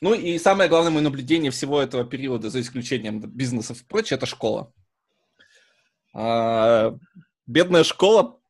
[0.00, 4.24] Ну и самое главное мое наблюдение всего этого периода, за исключением бизнесов и прочее, это
[4.24, 4.72] школа.
[6.14, 6.96] А,
[7.46, 8.40] бедная школа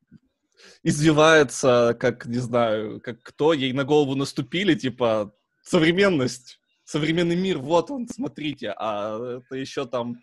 [0.84, 7.90] извивается, как, не знаю, как кто, ей на голову наступили, типа, современность, современный мир, вот
[7.90, 10.22] он, смотрите, а это еще там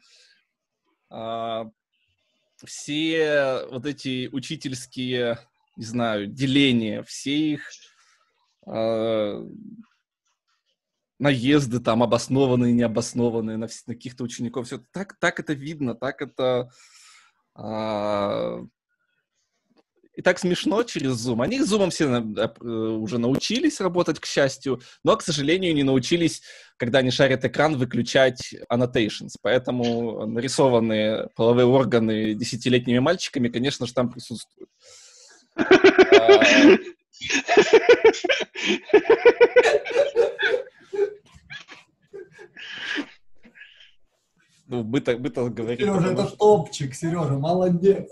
[1.09, 1.69] а,
[2.65, 5.39] все вот эти учительские,
[5.75, 7.69] не знаю, деления, все их
[8.65, 9.45] а,
[11.19, 16.69] наезды там обоснованные, необоснованные на, на каких-то учеников, все так, так это видно, так это
[17.55, 18.61] а,
[20.17, 21.41] и так смешно через Zoom.
[21.43, 26.41] Они с Zoom все э, уже научились работать, к счастью, но, к сожалению, не научились,
[26.77, 29.35] когда они шарят экран, выключать annotations.
[29.43, 34.71] Поэтому нарисованные половые органы десятилетними мальчиками, конечно же, там присутствуют.
[44.67, 45.87] Ну, мы так, мы так говорим.
[45.87, 48.09] Сережа, это топчик, Сережа, молодец.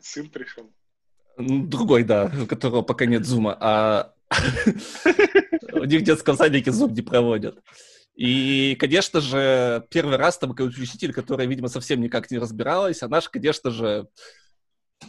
[0.00, 0.72] Сын пришел.
[1.38, 3.56] Другой, да, у которого пока нет зума.
[3.60, 4.14] А
[5.72, 7.62] у них в детском садике зум не проводят.
[8.14, 13.20] И, конечно же, первый раз там какой-то учитель, которая, видимо, совсем никак не разбиралась, она
[13.20, 14.08] же, конечно же,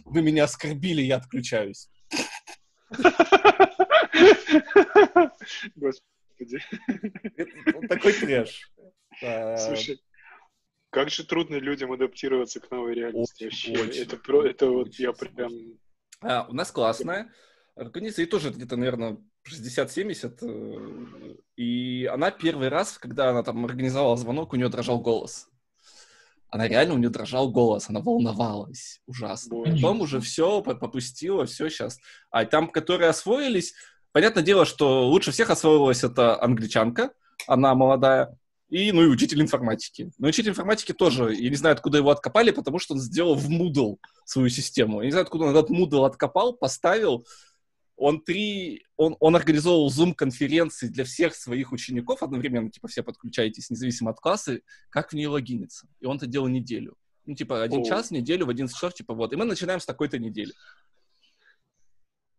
[0.06, 1.90] вы меня оскорбили, я отключаюсь.
[5.76, 6.62] Господи.
[7.90, 8.72] Такой трэш.
[9.58, 10.00] Слушай,
[10.90, 13.90] как же трудно людям адаптироваться к новой реальности очень, вообще.
[13.90, 15.52] Очень, это, про, это вот я прям...
[16.22, 17.32] А, у нас классная
[17.76, 20.38] организация, и тоже где-то, наверное, 60-70.
[20.42, 25.50] Э, и она первый раз, когда она там организовала звонок, у нее дрожал голос.
[26.50, 29.56] Она реально, у нее дрожал голос, она волновалась ужасно.
[29.56, 29.76] Боже.
[29.76, 32.00] Потом уже все попустила, все сейчас.
[32.32, 33.74] А там, которые освоились,
[34.12, 37.12] понятное дело, что лучше всех освоилась эта англичанка,
[37.48, 38.38] она молодая,
[38.70, 40.12] и, ну, и учитель информатики.
[40.18, 43.50] Но учитель информатики тоже, я не знаю, откуда его откопали, потому что он сделал в
[43.50, 45.02] Moodle свою систему.
[45.02, 47.26] Я не знаю, откуда он этот Moodle откопал, поставил.
[47.98, 48.86] Он три...
[48.96, 54.60] Он, он организовал Zoom-конференции для всех своих учеников одновременно, типа, все подключаетесь, независимо от класса,
[54.90, 55.88] как в нее логиниться.
[56.00, 56.96] И он это делал неделю.
[57.26, 57.84] Ну, типа, один О.
[57.84, 59.34] час в неделю в 11 часов, типа, вот.
[59.34, 60.54] И мы начинаем с такой-то недели.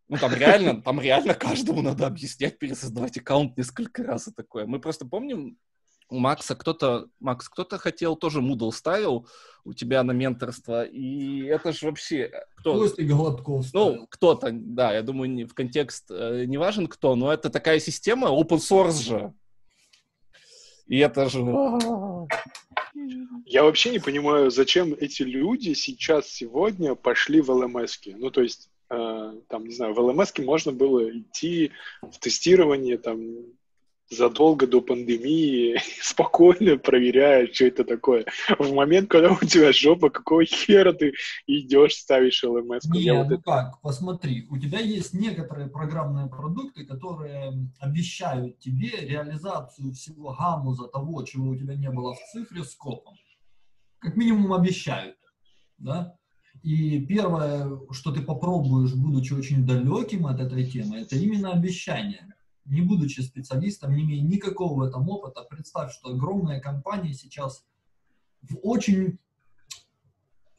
[0.09, 4.65] Ну, там реально, там реально каждому надо объяснять, пересоздавать аккаунт несколько раз и такое.
[4.65, 5.59] Мы просто помним,
[6.11, 9.29] у Макса кто-то, Макс, кто-то хотел, тоже Moodle ставил
[9.65, 12.31] у тебя на менторство, и это же вообще...
[12.57, 12.75] Кто?
[12.75, 13.95] Костя Голодков ставил.
[13.95, 17.79] Ну, кто-то, да, я думаю, не, в контекст э, не важен кто, но это такая
[17.79, 19.35] система, open source же.
[20.87, 21.41] И это же...
[23.45, 27.99] Я вообще не понимаю, зачем эти люди сейчас, сегодня пошли в ЛМС.
[28.07, 33.21] Ну, то есть, э, там, не знаю, в ЛМС можно было идти в тестирование, там,
[34.11, 38.25] задолго до пандемии спокойно проверяют, что это такое.
[38.59, 41.13] В момент, когда у тебя жопа, какого хера ты
[41.47, 42.85] идешь, ставишь ЛМС?
[42.87, 43.43] Не, ну это...
[43.43, 51.23] как, посмотри, у тебя есть некоторые программные продукты, которые обещают тебе реализацию всего гаммуза того,
[51.25, 53.15] чего у тебя не было в цифре, скопом.
[53.99, 55.17] Как минимум обещают,
[55.79, 56.15] да?
[56.63, 62.35] И первое, что ты попробуешь, будучи очень далеким от этой темы, это именно обещание
[62.69, 67.65] не будучи специалистом, не имея никакого в этом опыта, представь, что огромные компании сейчас
[68.43, 69.19] в очень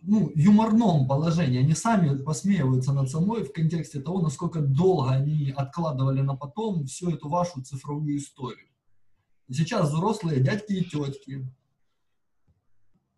[0.02, 1.60] ну, юморном положении.
[1.60, 7.12] Они сами посмеиваются над собой в контексте того, насколько долго они откладывали на потом всю
[7.12, 8.68] эту вашу цифровую историю.
[9.52, 11.48] Сейчас взрослые дядьки и тетки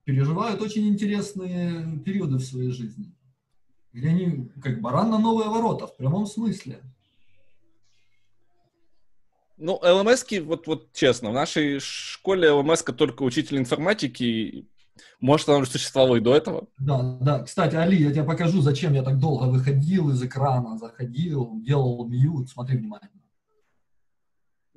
[0.06, 3.14] переживают очень интересные периоды в своей жизни,
[3.94, 6.82] где они как баран на новые ворота, в прямом смысле.
[9.64, 14.68] Ну, ЛМС, вот, вот честно, в нашей школе ЛМС только учитель информатики,
[15.20, 16.68] может, она уже существовала и до этого.
[16.80, 17.44] Да, да.
[17.44, 22.50] Кстати, Али, я тебе покажу, зачем я так долго выходил из экрана, заходил, делал мьют.
[22.50, 23.22] Смотри внимательно.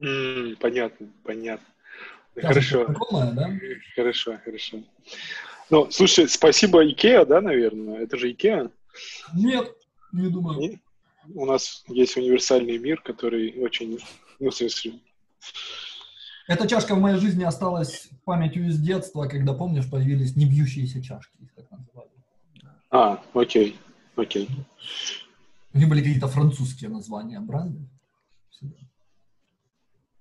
[0.03, 1.67] Mm, понятно, понятно.
[2.35, 2.85] Сейчас хорошо.
[2.85, 3.51] Знакомая, да?
[3.97, 4.83] Хорошо, хорошо.
[5.71, 8.01] Ну, слушай, спасибо Икеа, да, наверное?
[8.03, 8.71] Это же Икеа?
[9.35, 9.75] Нет,
[10.13, 10.59] не думаю.
[10.61, 10.81] Нет?
[11.35, 13.99] У нас есть универсальный мир, который очень
[14.44, 15.00] ну, в смысле...
[16.46, 21.55] Эта чашка в моей жизни осталась памятью из детства, когда, помнишь, появились небьющиеся чашки, их
[21.55, 22.11] так называли.
[22.91, 23.79] А, окей,
[24.14, 24.50] окей.
[25.73, 27.88] У них были какие-то французские названия бренды.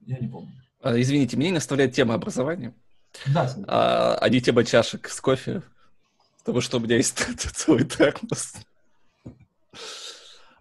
[0.05, 0.53] Я не помню.
[0.81, 2.73] А, извините, меня не наставляет тема образования.
[3.27, 3.53] Да.
[3.67, 5.61] А, а не тема чашек с кофе.
[6.39, 8.55] Потому что у меня есть целый термос.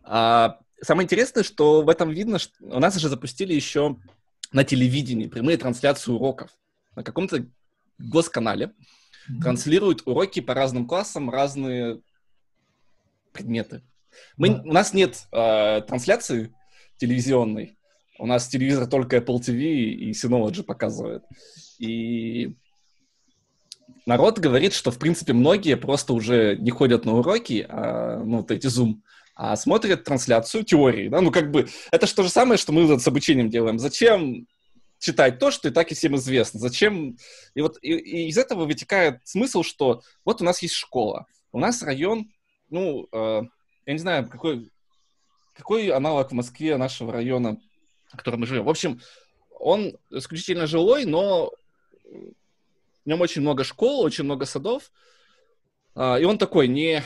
[0.03, 3.97] А, самое интересное, что в этом видно, что у нас уже запустили еще
[4.53, 6.51] на телевидении прямые трансляции уроков
[6.95, 7.47] на каком-то
[7.99, 8.73] госканале.
[9.41, 12.01] Транслируют уроки по разным классам, разные
[13.33, 13.83] предметы.
[14.37, 14.63] Мы, да.
[14.65, 16.53] У нас нет э, трансляции
[16.99, 17.79] телевизионной.
[18.19, 21.23] У нас телевизор только Apple TV и Synology показывает.
[21.79, 22.57] И
[24.07, 28.51] народ говорит, что, в принципе, многие просто уже не ходят на уроки, а, ну, вот
[28.51, 29.01] эти Zoom,
[29.35, 31.09] а смотрят трансляцию теории.
[31.09, 31.21] Да?
[31.21, 33.79] Ну, как бы, это же то же самое, что мы с обучением делаем.
[33.79, 34.47] Зачем
[34.99, 36.61] читать то, что и так и всем известно?
[36.61, 37.17] Зачем?
[37.55, 41.59] И вот и, и из этого вытекает смысл, что вот у нас есть школа, у
[41.59, 42.31] нас район,
[42.71, 43.43] ну, э,
[43.87, 44.71] я не знаю, какой,
[45.55, 47.59] какой аналог в Москве нашего района,
[48.09, 48.65] в котором мы живем.
[48.65, 49.01] В общем,
[49.59, 51.51] он исключительно жилой, но
[52.05, 54.93] в нем очень много школ, очень много садов,
[55.97, 57.03] э, и он такой не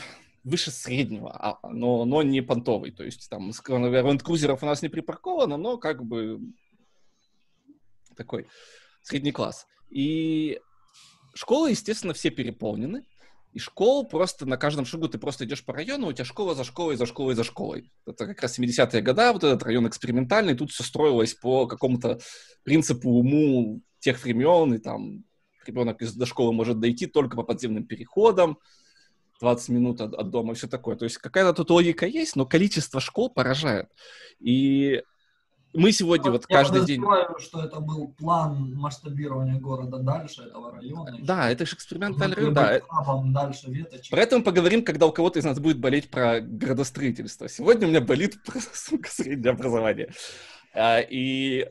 [0.46, 2.93] выше среднего, а, но, но не понтовый.
[2.93, 6.40] То есть там ленд-крузеров у нас не припарковано, но как бы
[8.16, 8.46] такой
[9.02, 9.66] средний класс.
[9.90, 10.60] И
[11.34, 13.04] школы, естественно, все переполнены.
[13.54, 16.62] И школ просто на каждом шагу ты просто идешь по району, у тебя школа за
[16.62, 17.90] школой, за школой, за школой.
[18.06, 22.20] Это как раз 70-е годы, вот этот район экспериментальный, тут все строилось по какому-то
[22.62, 25.25] принципу уму тех времен, и там
[25.66, 28.58] ребенок из до школы может дойти только по подземным переходам,
[29.40, 30.96] 20 минут от, от дома и все такое.
[30.96, 33.88] То есть какая-то тут логика есть, но количество школ поражает.
[34.38, 35.02] И
[35.76, 37.02] мы сегодня вот Я каждый день...
[37.38, 41.18] что это был план масштабирования города дальше этого района.
[41.20, 42.80] Да, это же экспериментальный район, да.
[43.26, 44.10] дальше веточек.
[44.10, 47.48] Про это мы поговорим, когда у кого-то из нас будет болеть про градостроительство.
[47.48, 50.12] Сегодня у меня болит про, сука, среднее образование.
[50.72, 51.68] А, и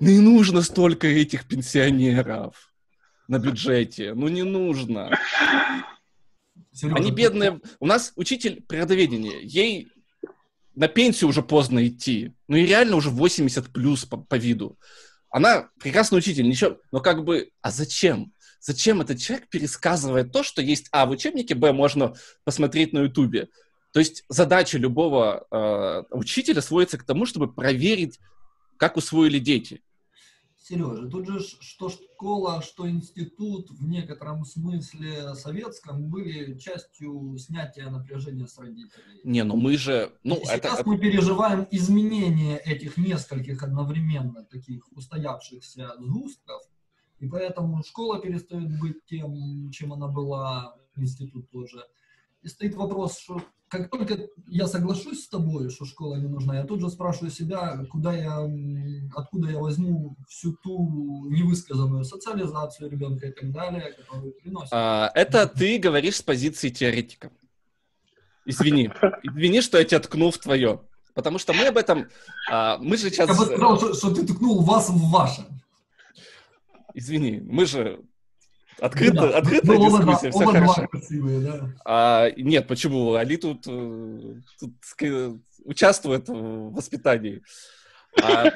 [0.00, 2.72] не нужно столько этих пенсионеров
[3.28, 4.14] на бюджете.
[4.14, 5.16] Ну, не нужно.
[6.78, 7.60] Сережа, Они бедные.
[7.80, 9.40] У нас учитель природоведения.
[9.40, 9.88] Ей
[10.76, 12.32] на пенсию уже поздно идти.
[12.46, 14.78] Ну и реально уже 80 плюс по, по виду.
[15.28, 16.78] Она прекрасный учитель, ничего.
[16.92, 18.32] Но как бы, а зачем?
[18.60, 22.14] Зачем этот человек пересказывает то, что есть А в учебнике, Б можно
[22.44, 23.48] посмотреть на Ютубе?
[23.92, 28.20] То есть задача любого э, учителя сводится к тому, чтобы проверить,
[28.76, 29.82] как усвоили дети.
[30.68, 38.46] Сережа, тут же что школа, что институт в некотором смысле советском были частью снятия напряжения
[38.46, 39.20] с родителей.
[39.24, 40.12] Не, ну мы же...
[40.24, 40.88] Ну, И это, сейчас это...
[40.88, 46.60] мы переживаем изменение этих нескольких одновременно таких устоявшихся сгустков,
[47.18, 51.82] и поэтому школа перестает быть тем, чем она была, институт тоже.
[52.42, 56.64] И стоит вопрос, что как только я соглашусь с тобой, что школа не нужна, я
[56.64, 58.48] тут же спрашиваю себя, куда я,
[59.14, 64.70] откуда я возьму всю ту невысказанную социализацию ребенка и так далее, которую приносит.
[64.72, 67.30] А, это ты говоришь с позиции теоретика.
[68.46, 68.90] Извини.
[69.22, 70.80] Извини, что я тебя ткнул в твое.
[71.14, 72.08] Потому что мы об этом...
[72.50, 73.28] А, мы же сейчас...
[73.28, 75.44] Я бы сказал, что, что ты ткнул вас в ваше.
[76.94, 78.02] Извини, мы же
[78.80, 80.86] Открыто, да, открытая ну, дискуссия, оба, все оба хорошо.
[80.88, 81.74] Красивые, да.
[81.84, 83.14] а, нет, почему?
[83.14, 87.42] Али тут, э, тут участвует в воспитании.
[88.22, 88.46] А...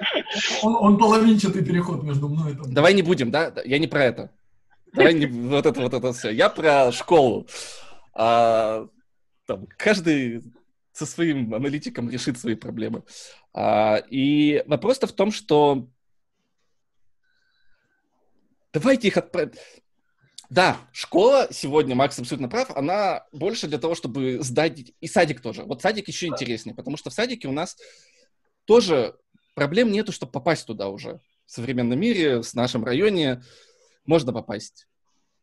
[0.62, 2.72] Он, он половинчатый переход между мной и тобой.
[2.72, 3.52] Давай не будем, да?
[3.64, 4.30] Я не про это.
[4.92, 6.30] Давай не вот это вот это все.
[6.30, 7.46] Я про школу.
[8.14, 8.86] А,
[9.46, 10.42] там, каждый
[10.92, 13.02] со своим аналитиком решит свои проблемы.
[13.54, 15.88] А, и вопрос-то в том, что
[18.72, 19.58] давайте их отправить.
[20.52, 24.92] Да, школа сегодня, Макс абсолютно прав, она больше для того, чтобы сдать...
[25.00, 25.62] И садик тоже.
[25.62, 27.78] Вот садик еще интереснее, потому что в садике у нас
[28.66, 29.16] тоже
[29.54, 31.22] проблем нету, чтобы попасть туда уже.
[31.46, 33.42] В современном мире, в нашем районе
[34.04, 34.88] можно попасть.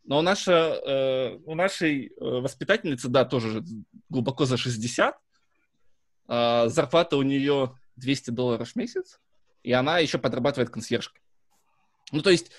[0.04, 3.63] Но наша, э, у нашей э, воспитательницы, да, тоже
[4.10, 5.18] глубоко за 60.
[6.28, 9.20] Э, зарплата у нее 200 долларов в месяц,
[9.63, 11.24] и она еще подрабатывает консьержкой.
[12.12, 12.51] Ну, то есть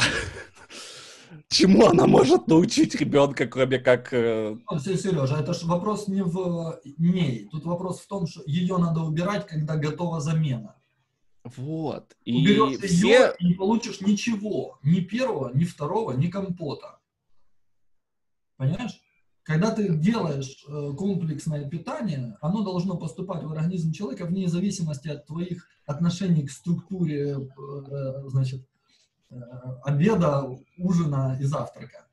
[1.48, 4.12] Чему она может научить ребенка, кроме как...
[4.12, 4.56] Э...
[4.78, 7.48] Сережа, это же вопрос не в ней.
[7.50, 10.76] Тут вопрос в том, что ее надо убирать, когда готова замена.
[11.44, 12.16] Вот.
[12.24, 13.08] И Уберешь все...
[13.08, 14.78] ее и не получишь ничего.
[14.82, 17.00] Ни первого, ни второго, ни компота.
[18.56, 19.00] Понимаешь?
[19.42, 25.26] Когда ты делаешь э, комплексное питание, оно должно поступать в организм человека вне зависимости от
[25.26, 28.68] твоих отношений к структуре, э, значит,
[29.84, 32.06] обеда, ужина и завтрака.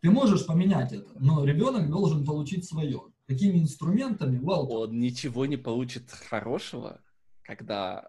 [0.00, 3.02] Ты можешь поменять это, но ребенок должен получить свое.
[3.26, 4.38] Какими инструментами?
[4.38, 7.00] Well, Он ничего не получит хорошего,
[7.42, 8.08] когда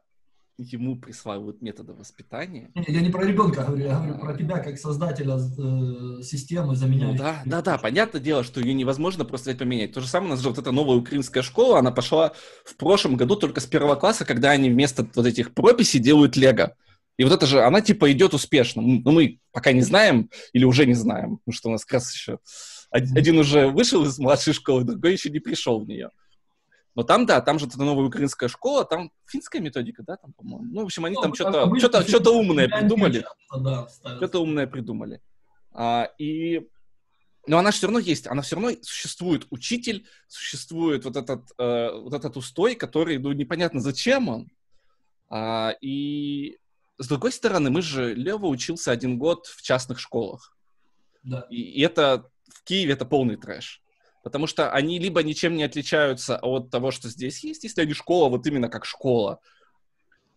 [0.57, 2.71] ему присваивают методы воспитания.
[2.75, 7.17] Я не про ребенка говорю, я говорю про тебя как создателя э, системы, заменяющей.
[7.17, 9.93] Ну, да, да, да, понятное дело, что ее невозможно просто взять поменять.
[9.93, 12.33] То же самое у нас же вот эта новая украинская школа, она пошла
[12.63, 16.75] в прошлом году только с первого класса, когда они вместо вот этих прописей делают лего.
[17.21, 18.81] И вот это же, она типа идет успешно.
[18.81, 22.11] Но мы пока не знаем или уже не знаем, потому что у нас как раз
[22.11, 22.39] еще
[22.89, 26.09] один уже вышел из младшей школы, другой еще не пришел в нее.
[26.95, 30.73] Но там, да, там же это новая украинская школа, там финская методика, да, там, по-моему.
[30.73, 33.23] Ну, в общем, они ну, там что-то, что-то, что-то умное придумали.
[33.55, 33.87] Да,
[34.17, 35.21] что-то умное придумали.
[35.73, 36.67] А, и
[37.45, 42.15] но она все равно есть, она все равно существует учитель, существует вот этот, э, вот
[42.15, 44.49] этот устой, который, ну, непонятно зачем он.
[45.29, 46.57] А, и
[46.98, 50.55] с другой стороны, мы же, Лева учился один год в частных школах.
[51.24, 51.48] Да.
[51.50, 53.81] И, это в Киеве это полный трэш.
[54.24, 58.29] Потому что они либо ничем не отличаются от того, что здесь есть, если они школа,
[58.29, 59.39] вот именно как школа,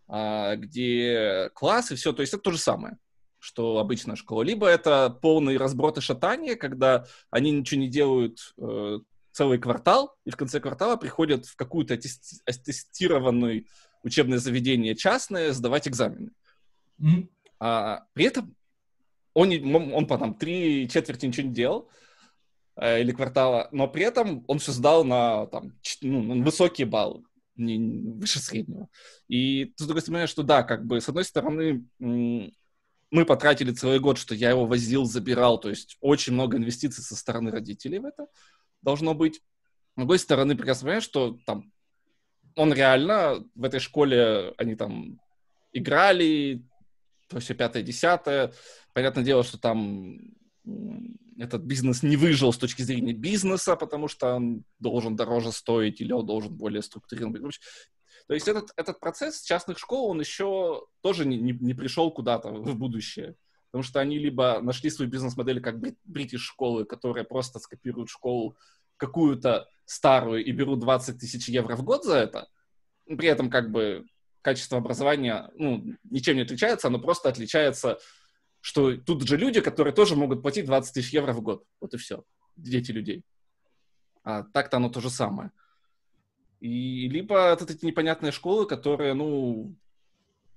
[0.09, 2.99] а, где класс и все, то есть это то же самое,
[3.39, 4.43] что обычная школа.
[4.43, 9.01] Либо это полный разброд и шатание, когда они ничего не делают э,
[9.33, 13.65] целый квартал, и в конце квартала приходят в какую-то аттестированное
[14.03, 16.31] учебное заведение частное сдавать экзамены.
[17.61, 18.55] А, при этом
[19.33, 19.51] он,
[19.93, 21.91] он, по там три четверти ничего не делал,
[22.77, 25.73] э, или квартала, но при этом он все сдал на там,
[26.03, 27.25] ну, высокие баллы,
[27.57, 28.89] не, выше среднего.
[29.29, 34.19] И ты только понимаешь, что да, как бы, с одной стороны, мы потратили целый год,
[34.19, 38.27] что я его возил, забирал, то есть очень много инвестиций со стороны родителей в это
[38.83, 39.37] должно быть.
[39.37, 41.73] С другой стороны, прекрасно понимаешь, что там
[42.57, 45.21] он реально в этой школе, они там
[45.73, 46.65] играли,
[47.29, 48.53] то все пятое, десятое.
[48.93, 50.19] Понятное дело, что там
[51.39, 56.13] этот бизнес не выжил с точки зрения бизнеса, потому что он должен дороже стоить или
[56.13, 57.61] он должен более структурирован быть.
[58.27, 62.51] То есть этот, этот процесс частных школ, он еще тоже не, не, не пришел куда-то
[62.51, 63.37] в будущее.
[63.71, 68.57] Потому что они либо нашли свою бизнес-модель как бритиш школы, которая просто скопирует школу
[68.97, 72.49] какую-то старую и берут 20 тысяч евро в год за это,
[73.07, 74.07] при этом как бы
[74.45, 77.99] качество образования ну, ничем не отличается, оно просто отличается
[78.65, 81.67] что тут же люди, которые тоже могут платить 20 тысяч евро в год.
[81.83, 82.25] Вот и все.
[82.57, 83.23] Дети людей.
[84.23, 85.51] А так-то оно то же самое.
[86.61, 89.77] И либо это эти непонятные школы, которые, ну,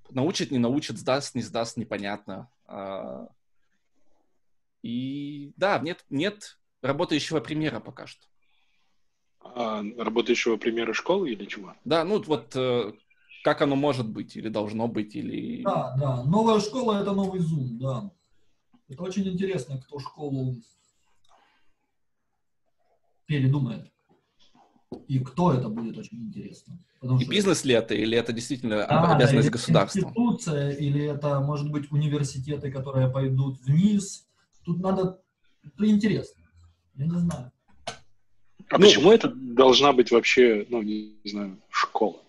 [0.09, 2.49] научат, не научат, сдаст, не сдаст, непонятно.
[2.65, 3.27] А...
[4.83, 8.25] И да, нет, нет работающего примера пока что.
[9.41, 11.75] А, работающего примера школы или чего?
[11.83, 12.93] Да, ну вот э,
[13.47, 15.63] как оно может быть или должно быть, или...
[15.63, 16.23] Да, да.
[16.25, 18.11] Новая школа— это новый Zoom, да.
[18.89, 20.57] Это очень интересно, кто школу
[23.25, 23.89] передумает.
[25.07, 26.77] И кто это будет очень интересно.
[26.99, 27.31] Потому и что...
[27.31, 29.99] бизнес ли это, или это действительно да, обязанность государства?
[29.99, 34.27] Институция, или это, может быть, университеты, которые пойдут вниз.
[34.65, 35.21] Тут надо...
[35.63, 36.43] Это интересно.
[36.95, 37.53] Я не знаю.
[37.85, 42.26] А ну, почему это должна быть вообще, ну, не знаю, школа?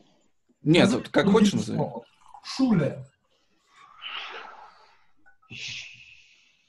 [0.68, 1.80] Нет, вот как хочешь назови.
[2.44, 3.04] Шуле.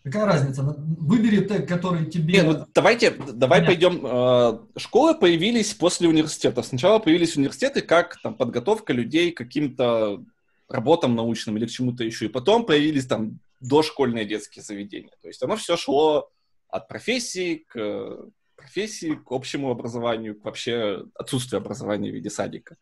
[0.03, 0.63] Какая разница?
[0.63, 2.35] Выбери тег, который тебе...
[2.35, 3.65] Нет, ну давайте, давай Понятно.
[3.65, 4.05] пойдем.
[4.05, 6.63] Э, школы появились после университета.
[6.63, 10.23] Сначала появились университеты как там подготовка людей к каким-то
[10.69, 12.25] работам научным или к чему-то еще.
[12.25, 15.13] И потом появились там дошкольные детские заведения.
[15.21, 16.29] То есть оно все шло
[16.69, 22.77] от профессии к профессии, к общему образованию, к вообще отсутствию образования в виде садика.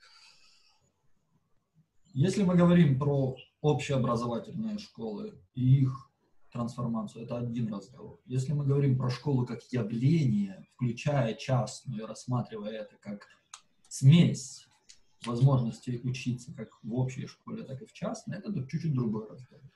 [2.17, 6.09] Если мы говорим про общеобразовательные школы и их
[6.51, 8.19] трансформацию, это один разговор.
[8.25, 13.27] Если мы говорим про школу как явление, включая частную, рассматривая это как
[13.87, 14.67] смесь
[15.27, 19.71] возможностей учиться как в общей школе, так и в частной, это чуть-чуть другой разговор.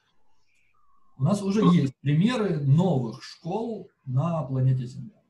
[1.19, 5.21] У нас уже есть примеры новых школ на планете Земля.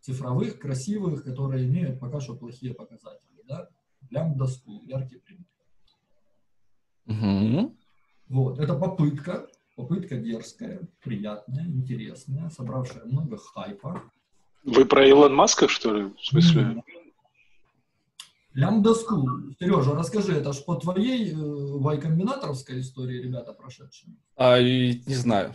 [0.00, 3.42] Цифровых, красивых, которые имеют пока что плохие показатели.
[3.46, 3.68] Да?
[4.08, 5.44] Лямбда School, яркий пример.
[7.06, 7.76] Угу.
[8.28, 9.46] Вот, это попытка,
[9.76, 14.02] попытка дерзкая, приятная, интересная, собравшая много хайпа.
[14.64, 16.04] Вы про Илон Маска, что ли?
[16.18, 16.82] В смысле?
[18.54, 19.54] Лямбда School.
[19.58, 24.16] Сережа, расскажи, это ж по твоей э, вайкомбинаторовской истории ребята прошедшие?
[24.36, 25.54] А, не знаю.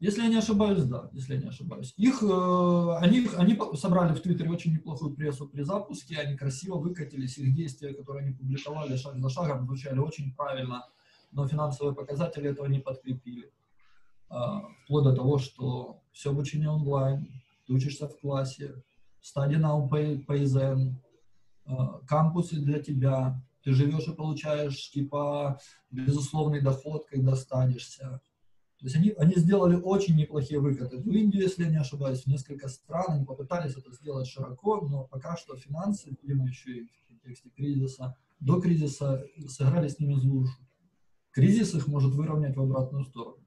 [0.00, 1.94] Если я не ошибаюсь, да, если я не ошибаюсь.
[1.96, 7.38] Их, э, они, они собрали в Твиттере очень неплохую прессу при запуске, они красиво выкатились,
[7.38, 10.86] их действия, которые они публиковали шаг за шагом, звучали очень правильно,
[11.30, 13.52] но финансовые показатели этого не подкрепили.
[14.30, 14.34] Э,
[14.84, 17.28] вплоть до того, что все обучение онлайн,
[17.66, 18.82] ты учишься в классе,
[19.22, 20.24] study now, pay,
[21.66, 25.58] э, кампусы для тебя, ты живешь и получаешь, типа,
[25.90, 28.20] безусловный доход, когда станешься.
[28.78, 30.98] То есть они, они сделали очень неплохие выходы.
[30.98, 35.04] В Индию, если я не ошибаюсь, в несколько стран они попытались это сделать широко, но
[35.04, 40.48] пока что финансы, видимо, еще и в контексте кризиса, до кризиса сыграли с ними злую.
[41.30, 43.44] Кризис их может выровнять в обратную сторону.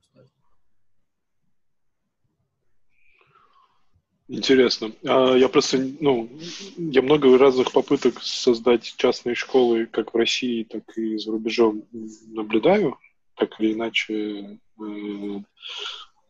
[4.29, 4.91] Интересно.
[5.05, 6.29] А, я просто, ну,
[6.75, 11.83] я много разных попыток создать частные школы как в России, так и за рубежом
[12.27, 12.97] наблюдаю,
[13.37, 15.39] так или иначе э,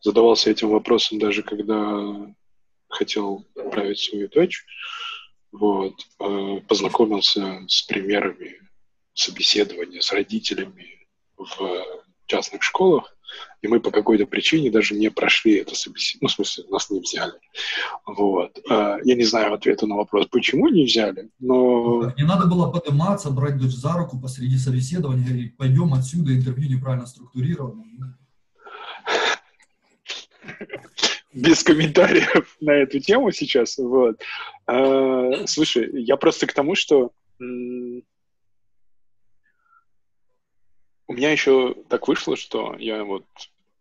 [0.00, 2.34] задавался этим вопросом даже когда
[2.88, 4.64] хотел отправить свою дочь.
[5.52, 5.94] Вот.
[6.20, 8.60] Э, познакомился с примерами
[9.14, 11.84] собеседования с родителями в
[12.26, 13.17] частных школах
[13.62, 16.20] и мы по какой-то причине даже не прошли это собеседование.
[16.22, 17.32] Ну, в смысле, нас не взяли.
[18.06, 18.58] Вот.
[18.68, 22.12] А, я не знаю ответа на вопрос, почему не взяли, но...
[22.16, 26.70] Не надо было подниматься, брать дочь за руку посреди собеседования и говорить, пойдем отсюда, интервью
[26.70, 27.84] неправильно структурировано.
[31.32, 33.78] Без комментариев на эту тему сейчас.
[33.78, 34.20] Вот.
[34.66, 37.12] А, слушай, я просто к тому, что
[41.08, 43.24] у меня еще так вышло, что я вот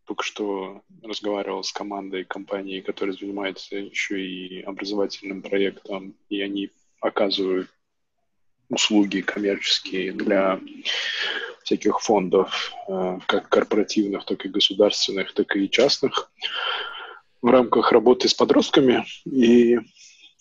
[0.05, 7.69] только что разговаривал с командой компании, которая занимается еще и образовательным проектом, и они оказывают
[8.69, 10.59] услуги коммерческие для
[11.63, 16.31] всяких фондов, э, как корпоративных, так и государственных, так и частных,
[17.41, 19.05] в рамках работы с подростками.
[19.25, 19.77] И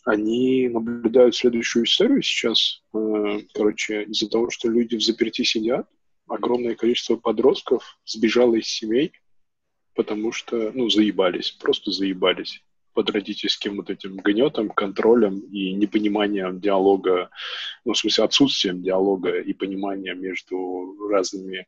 [0.05, 2.83] они наблюдают следующую историю сейчас.
[2.95, 5.89] Э, короче, из-за того, что люди в заперти сидят,
[6.29, 9.13] огромное количество подростков сбежало из семей,
[9.95, 12.63] потому что, ну, заебались, просто заебались
[12.97, 17.29] под родительским вот этим гнетом, контролем и непониманием диалога,
[17.85, 21.67] ну, в смысле, отсутствием диалога и понимания между разными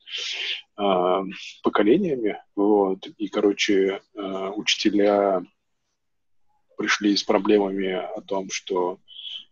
[0.78, 1.22] э,
[1.62, 5.44] поколениями, вот, и, короче, э, учителя
[6.78, 8.98] пришли с проблемами о том, что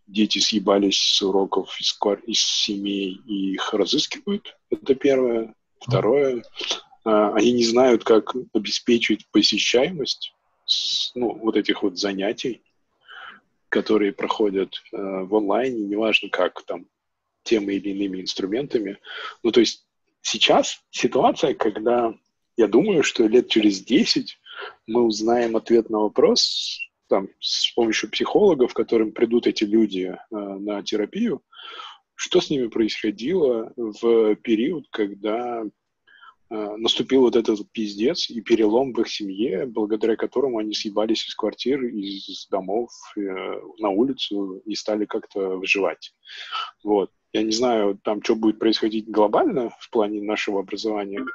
[0.07, 4.57] дети съебались с уроков из, из семей и их разыскивают.
[4.69, 5.53] Это первое.
[5.79, 6.43] Второе,
[7.03, 10.33] а, они не знают, как обеспечить посещаемость
[11.15, 12.61] ну, вот этих вот занятий,
[13.69, 16.87] которые проходят э, в онлайне, неважно как, там,
[17.43, 18.97] теми или иными инструментами.
[19.43, 19.85] Ну, то есть
[20.21, 22.13] сейчас ситуация, когда
[22.57, 24.37] я думаю, что лет через 10
[24.87, 30.83] мы узнаем ответ на вопрос, там, с помощью психологов, которым придут эти люди э, на
[30.83, 31.41] терапию,
[32.15, 39.01] что с ними происходило в период, когда э, наступил вот этот пиздец и перелом в
[39.01, 43.21] их семье, благодаря которому они съебались из квартир, из домов э,
[43.79, 46.13] на улицу и стали как-то выживать.
[46.83, 47.11] Вот.
[47.33, 51.25] Я не знаю, там, что будет происходить глобально в плане нашего образования,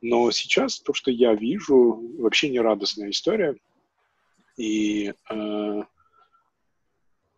[0.00, 3.56] но сейчас то, что я вижу, вообще не радостная история–
[4.56, 5.82] и э,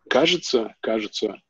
[0.09, 1.41] кажется, кажется,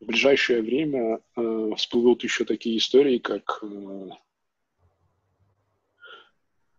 [0.00, 4.08] в ближайшее время э, всплывут еще такие истории, как э,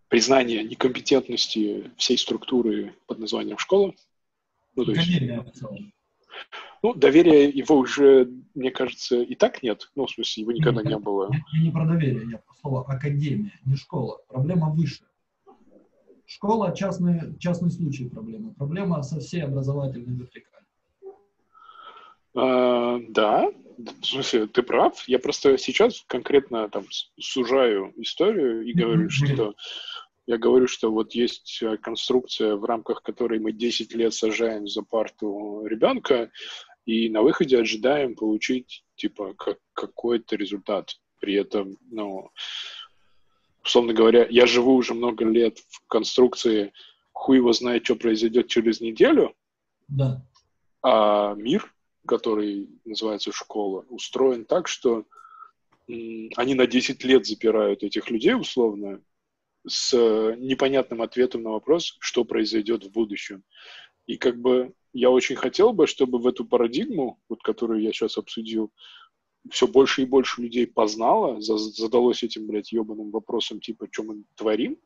[0.07, 3.93] признание некомпетентности всей структуры под названием школа.
[4.75, 5.21] Ну, то есть,
[6.81, 9.91] ну, доверия его уже, мне кажется, и так нет.
[9.95, 11.29] Ну, в смысле, его никогда не, не было.
[11.53, 14.21] Не, не про доверие, нет, про слово академия, не школа.
[14.29, 15.03] Проблема выше.
[16.29, 18.53] Школа– частный, частный случай проблемы.
[18.53, 20.67] Проблема со всей образовательной вертикалью.
[22.35, 25.03] А, да, в смысле, ты прав.
[25.07, 26.85] Я просто сейчас конкретно там
[27.19, 29.55] сужаю историю и говорю, что
[30.27, 35.65] я говорю, что вот есть конструкция, в рамках которой мы 10 лет сажаем за парту
[35.65, 36.29] ребенка,
[36.85, 40.91] и на выходе ожидаем получить, типа, как, какой-то результат.
[41.19, 42.29] При этом, ну,
[43.69, 46.73] условно говоря, я живу уже много лет в конструкции,
[47.12, 49.36] хуй его знает, что произойдет через неделю,
[49.88, 50.25] да.
[50.82, 51.71] а мир,
[52.08, 55.05] который называется школа, устроен так, что
[55.88, 59.03] они на 10 лет запирают этих людей условно
[59.67, 59.93] с
[60.38, 63.43] непонятным ответом на вопрос, что произойдет в будущем.
[64.08, 68.17] И как бы я очень хотел бы, чтобы в эту парадигму, вот которую я сейчас
[68.17, 68.71] обсудил,
[69.49, 74.78] все больше и больше людей познало, задалось этим, блядь, ебаным вопросом, типа, что мы творим,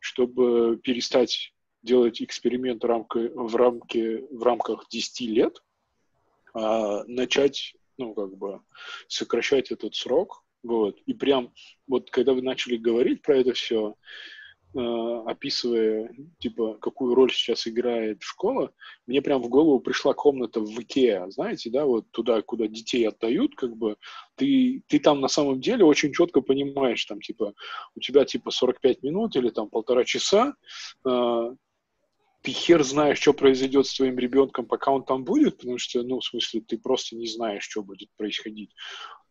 [0.00, 5.62] чтобы перестать делать эксперимент в, рамке, в, рамке, в рамках 10 лет,
[6.54, 8.60] а начать, ну, как бы,
[9.06, 11.52] сокращать этот срок, вот, и прям,
[11.86, 13.96] вот, когда вы начали говорить про это все,
[14.74, 18.72] описывая, типа, какую роль сейчас играет школа,
[19.06, 23.54] мне прям в голову пришла комната в Икеа, знаете, да, вот туда, куда детей отдают,
[23.54, 23.96] как бы,
[24.34, 27.54] ты, ты там на самом деле очень четко понимаешь, там, типа,
[27.94, 30.54] у тебя, типа, 45 минут или там полтора часа,
[31.06, 31.54] э,
[32.42, 36.20] ты хер знаешь, что произойдет с твоим ребенком, пока он там будет, потому что, ну,
[36.20, 38.70] в смысле, ты просто не знаешь, что будет происходить.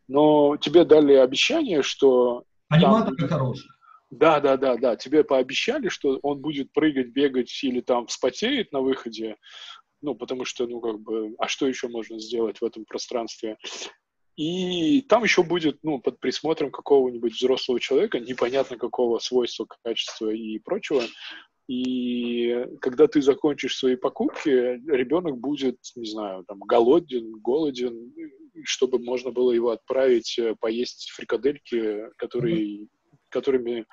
[0.08, 2.44] Но тебе дали обещание, что...
[2.70, 3.28] Аниматор там...
[3.28, 3.70] хороший.
[4.18, 4.96] Да, да, да, да.
[4.96, 9.38] Тебе пообещали, что он будет прыгать, бегать или там вспотеет на выходе.
[10.02, 13.58] Ну, потому что, ну, как бы, а что еще можно сделать в этом пространстве?
[14.36, 20.60] И там еще будет, ну, под присмотром какого-нибудь взрослого человека, непонятно какого свойства, качества и
[20.60, 21.04] прочего.
[21.68, 28.14] И когда ты закончишь свои покупки, ребенок будет, не знаю, там, голоден, голоден,
[28.64, 32.88] чтобы можно было его отправить э, поесть фрикадельки, которые
[33.34, 33.86] которыми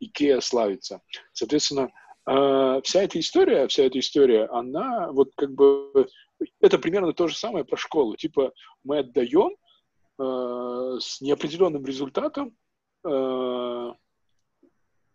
[0.00, 1.00] Икеа славится.
[1.32, 1.90] Соответственно,
[2.26, 6.08] э, вся эта история, вся эта история, она вот как бы
[6.60, 8.16] это примерно то же самое про школу.
[8.16, 8.52] Типа
[8.84, 9.56] мы отдаем
[10.18, 12.56] э, с неопределенным результатом,
[13.04, 13.92] э,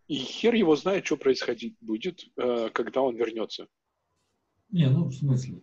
[0.07, 3.67] и хер его знает, что происходить будет, когда он вернется.
[4.69, 5.61] Не, ну в смысле.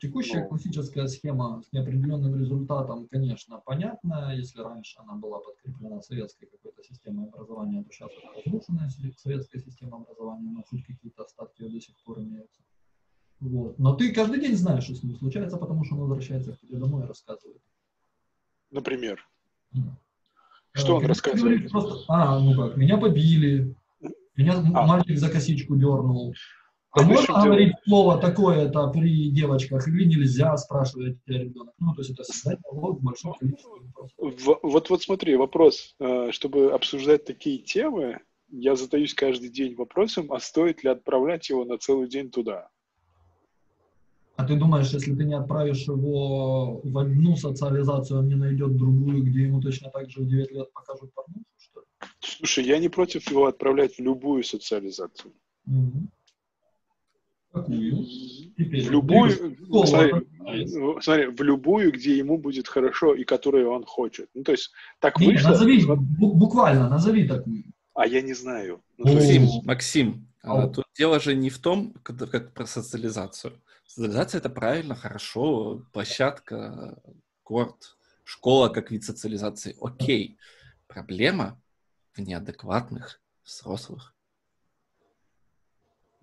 [0.00, 4.34] Текущая классическая схема с неопределенным результатом, конечно, понятна.
[4.34, 9.98] Если раньше она была подкреплена советской какой-то системой образования, то сейчас это разрушенная советская система
[9.98, 12.62] образования, но хоть какие-то остатки до сих пор имеются.
[13.40, 13.78] Вот.
[13.78, 16.78] Но ты каждый день знаешь, что с ним случается, потому что он возвращается к тебе
[16.78, 17.60] домой и рассказывает.
[18.70, 19.22] Например?
[19.72, 19.98] Да.
[20.72, 21.70] Что он рассказывает?
[21.70, 23.74] Просто, а, ну как, меня побили,
[24.34, 24.86] меня а.
[24.86, 26.34] мальчик за косичку дернул,
[26.92, 31.74] а можно говорить слово такое-то при девочках или нельзя, спрашивает ребенок?
[31.78, 33.78] Ну, то есть это создать диалог большого количества
[34.62, 35.94] Вот, вот смотри, вопрос.
[36.00, 41.64] Э, чтобы обсуждать такие темы, я задаюсь каждый день вопросом, а стоит ли отправлять его
[41.64, 42.68] на целый день туда?
[44.34, 49.22] А ты думаешь, если ты не отправишь его в одну социализацию, он не найдет другую,
[49.22, 51.86] где ему точно так же в 9 лет покажут порнуху, что ли?
[52.20, 55.34] Слушай, я не против его отправлять в любую социализацию.
[55.66, 56.08] Угу.
[57.52, 58.06] Какую?
[58.56, 59.30] в любую,
[59.86, 60.12] смотри,
[61.00, 64.28] смотри, в любую, где ему будет хорошо и которую он хочет.
[64.34, 65.50] Ну, то есть, так не, вышло...
[65.50, 67.64] Назови, буквально, назови такую.
[67.94, 68.82] А я не знаю.
[68.98, 69.66] Ну, Максим, есть...
[69.66, 73.54] Максим, а, тут дело же не в том, как, как про социализацию.
[73.86, 77.02] Социализация— это правильно, хорошо, площадка,
[77.42, 79.76] корт, школа как вид социализации.
[79.80, 80.38] Окей.
[80.86, 81.60] Проблема
[82.12, 84.14] в неадекватных взрослых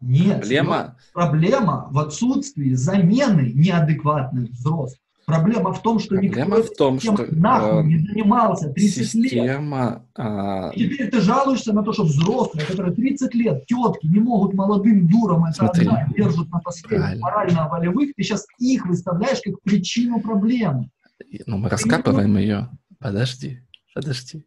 [0.02, 0.40] нет.
[0.40, 0.96] Проблема?
[1.14, 5.00] Проблема в отсутствии замены неадекватных взрослых.
[5.28, 10.06] Проблема в том, что Проблема никто в том, что нахуй э, не занимался 30 система,
[10.16, 10.26] лет.
[10.26, 14.54] Э, и теперь ты жалуешься на то, что взрослые, которые 30 лет, тетки, не могут
[14.54, 20.22] молодым дурам это смотри, отдать, держат на тоске морально-волевых, ты сейчас их выставляешь как причину
[20.22, 20.90] проблемы.
[21.46, 22.70] Ну, мы раскапываем ее.
[22.98, 23.60] Подожди,
[23.94, 24.46] подожди.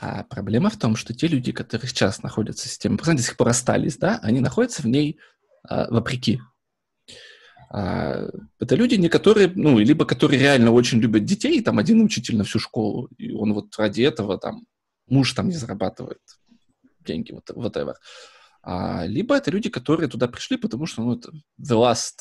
[0.00, 3.48] А проблема в том, что те люди, которые сейчас находятся в системе, до сих пор
[3.48, 5.18] остались, да, они находятся в ней
[5.68, 6.40] а, вопреки.
[7.70, 12.36] А, это люди, не которые, ну, либо которые реально очень любят детей, там один учитель
[12.36, 14.64] на всю школу, и он вот ради этого там,
[15.06, 16.20] муж там не зарабатывает
[17.00, 17.94] деньги, вот whatever.
[18.62, 22.18] А, либо это люди, которые туда пришли, потому что, ну, это the last,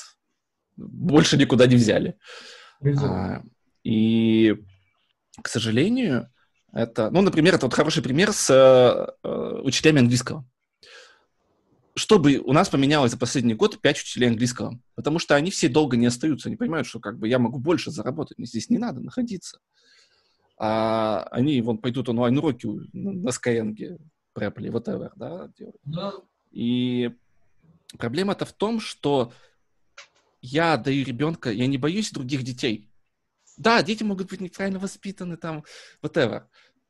[0.78, 2.17] больше никуда не взяли.
[3.01, 3.41] А,
[3.84, 4.56] и,
[5.41, 6.32] к сожалению,
[6.75, 10.45] это, ну, например, это вот хороший пример с э, э учителями английского.
[11.95, 15.95] Чтобы у нас поменялось за последний год 5 учителей английского, потому что они все долго
[15.95, 18.99] не остаются, они понимают, что как бы я могу больше заработать, мне здесь не надо
[18.99, 19.59] находиться.
[20.57, 23.97] А они вон пойдут онлайн-уроки на Skyeng,
[24.38, 25.79] Preply, whatever, да, делают.
[25.85, 26.13] Да.
[26.51, 27.09] И
[27.97, 29.31] проблема-то в том, что
[30.41, 32.91] я даю ребенка, я не боюсь других детей.
[33.57, 35.63] Да, дети могут быть неправильно воспитаны, там,
[36.01, 36.43] whatever.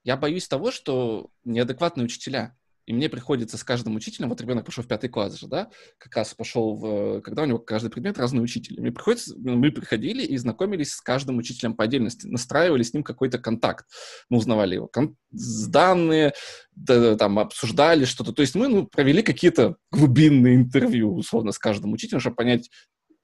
[0.06, 2.56] Я боюсь того, что неадекватные учителя.
[2.86, 6.16] И мне приходится с каждым учителем, вот ребенок пошел в пятый класс же, да, как
[6.16, 8.80] раз пошел в, когда у него каждый предмет разный учитель.
[8.80, 13.40] Мне приходится, мы приходили и знакомились с каждым учителем по отдельности, настраивали с ним какой-то
[13.40, 13.88] контакт.
[14.30, 16.36] Мы узнавали его кон- данные,
[16.76, 18.34] да, там, обсуждали что-то.
[18.34, 22.70] То есть мы, ну, провели какие-то глубинные интервью, условно, с каждым учителем, чтобы понять,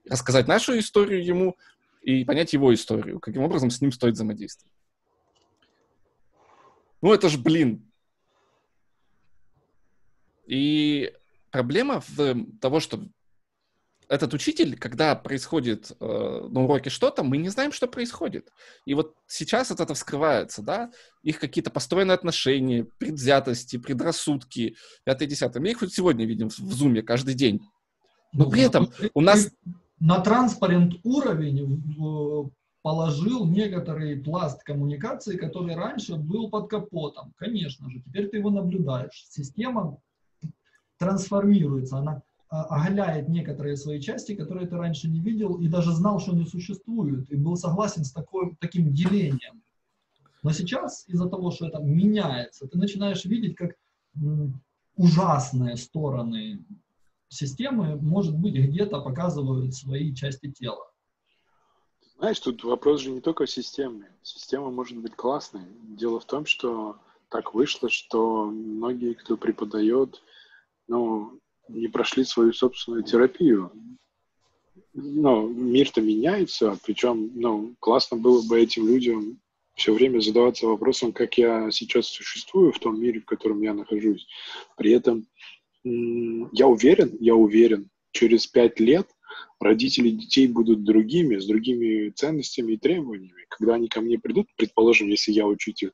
[0.10, 1.56] рассказать нашу историю ему
[2.02, 4.74] и понять его историю, каким образом с ним стоит взаимодействовать.
[7.02, 7.92] Ну, это ж, блин.
[10.46, 11.14] И
[11.52, 13.04] проблема в того, что
[14.12, 18.52] этот учитель, когда происходит э, на уроке что-то, мы не знаем, что происходит.
[18.86, 20.92] И вот сейчас вот это вскрывается, да,
[21.24, 25.62] их какие-то построенные отношения, предвзятости, предрассудки, пятое, десятое.
[25.62, 27.62] Мы их вот сегодня видим в, в Зуме каждый день.
[28.34, 29.50] Но при этом у нас...
[30.00, 37.34] На транспарент уровень положил некоторый пласт коммуникации, который раньше был под капотом.
[37.38, 39.26] Конечно же, теперь ты его наблюдаешь.
[39.30, 39.98] Система
[40.98, 46.20] трансформируется, она а, оголяет некоторые свои части, которые ты раньше не видел и даже знал,
[46.20, 49.62] что они существуют, и был согласен с такой, таким делением.
[50.44, 53.76] Но сейчас из-за того, что это меняется, ты начинаешь видеть, как
[54.96, 56.66] ужасные стороны
[57.30, 60.91] системы, может быть, где-то показывают свои части тела.
[62.22, 64.08] Знаешь, тут вопрос же не только в системе.
[64.22, 65.64] Система может быть классной.
[65.98, 66.98] Дело в том, что
[67.30, 70.22] так вышло, что многие, кто преподает,
[70.88, 73.72] ну, не прошли свою собственную терапию.
[74.94, 79.42] Ну, мир-то меняется, причем, ну, классно было бы этим людям
[79.74, 84.28] все время задаваться вопросом, как я сейчас существую в том мире, в котором я нахожусь.
[84.78, 85.26] При этом
[85.84, 89.08] я уверен, я уверен, через пять лет
[89.60, 93.46] родители детей будут другими, с другими ценностями и требованиями.
[93.50, 95.92] Когда они ко мне придут, предположим, если я учитель,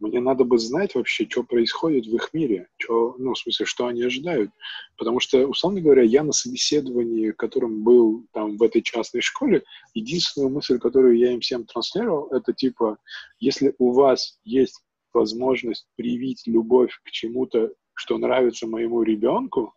[0.00, 3.86] мне надо бы знать вообще, что происходит в их мире, что, ну, в смысле, что
[3.86, 4.50] они ожидают.
[4.96, 9.62] Потому что, условно говоря, я на собеседовании, которым был там в этой частной школе,
[9.94, 12.98] единственную мысль, которую я им всем транслировал, это типа,
[13.38, 14.82] если у вас есть
[15.12, 19.72] возможность привить любовь к чему-то, что нравится моему ребенку,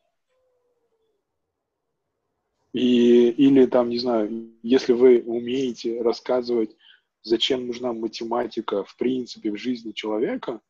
[2.78, 6.76] и, или там, не знаю, если вы умеете рассказывать
[7.24, 10.62] зачем нужна математика в принципе в жизни человека,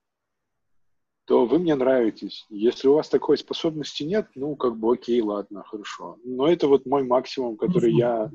[1.25, 2.45] то вы мне нравитесь.
[2.49, 6.17] Если у вас такой способности нет, ну, как бы окей, ладно, хорошо.
[6.23, 8.31] Но это вот мой максимум, который я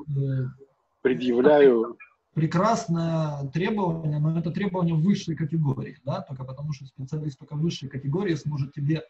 [1.00, 1.96] предъявляю.
[2.34, 8.34] Прекрасное требование, но это требование высшей категории, да, только потому что специалист только высшей категории
[8.34, 9.02] сможет тебе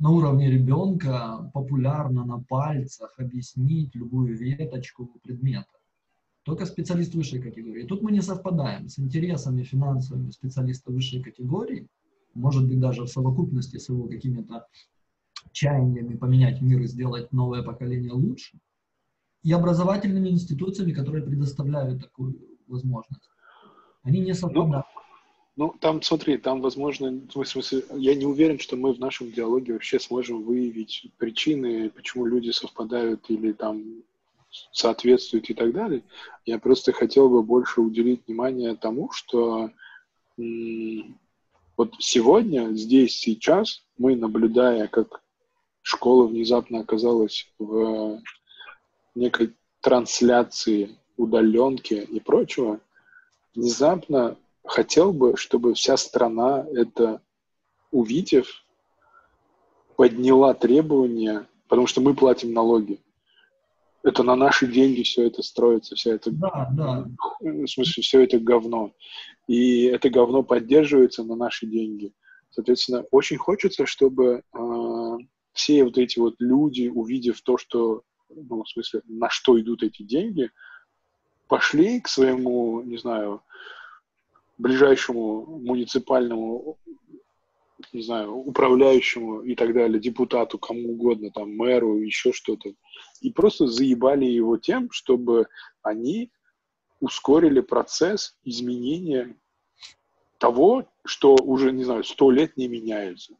[0.00, 5.68] на уровне ребенка популярно на пальцах объяснить любую веточку предмета
[6.42, 7.86] только специалист высшей категории.
[7.86, 11.86] тут мы не совпадаем с интересами финансовыми специалиста высшей категории,
[12.34, 14.66] может быть, даже в совокупности с его какими-то
[15.52, 18.58] чаяниями поменять мир и сделать новое поколение лучше,
[19.42, 23.28] и образовательными институциями, которые предоставляют такую возможность.
[24.02, 24.86] Они не совпадают.
[25.60, 29.74] Ну, там, смотри, там, возможно, в смысле, я не уверен, что мы в нашем диалоге
[29.74, 34.02] вообще сможем выявить причины, почему люди совпадают или там
[34.72, 36.02] соответствует и так далее.
[36.46, 39.70] Я просто хотел бы больше уделить внимание тому, что
[40.38, 45.22] вот сегодня, здесь, сейчас мы, наблюдая, как
[45.82, 48.18] школа внезапно оказалась в
[49.14, 52.80] некой трансляции, удаленки и прочего,
[53.54, 57.22] внезапно хотел бы, чтобы вся страна это
[57.90, 58.64] увидев,
[59.96, 63.00] подняла требования, потому что мы платим налоги
[64.02, 67.06] это на наши деньги все это строится, вся это, да, да.
[67.40, 68.92] в смысле, все это говно.
[69.46, 72.12] И это говно поддерживается на наши деньги.
[72.50, 75.16] Соответственно, очень хочется, чтобы э,
[75.52, 80.02] все вот эти вот люди, увидев то, что, ну, в смысле, на что идут эти
[80.02, 80.50] деньги,
[81.46, 83.42] пошли к своему, не знаю,
[84.60, 86.78] ближайшему муниципальному
[87.92, 92.72] не знаю, управляющему и так далее, депутату, кому угодно, там, мэру, еще что-то,
[93.20, 95.46] и просто заебали его тем, чтобы
[95.82, 96.30] они
[97.00, 99.34] ускорили процесс изменения
[100.38, 103.34] того, что уже, не знаю, сто лет не меняется.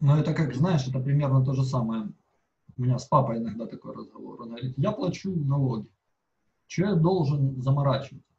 [0.00, 2.08] Ну, это как, знаешь, это примерно то же самое.
[2.76, 4.42] У меня с папой иногда такой разговор.
[4.42, 5.88] Он говорит, я плачу налоги.
[6.66, 8.35] Что я должен заморачиваться?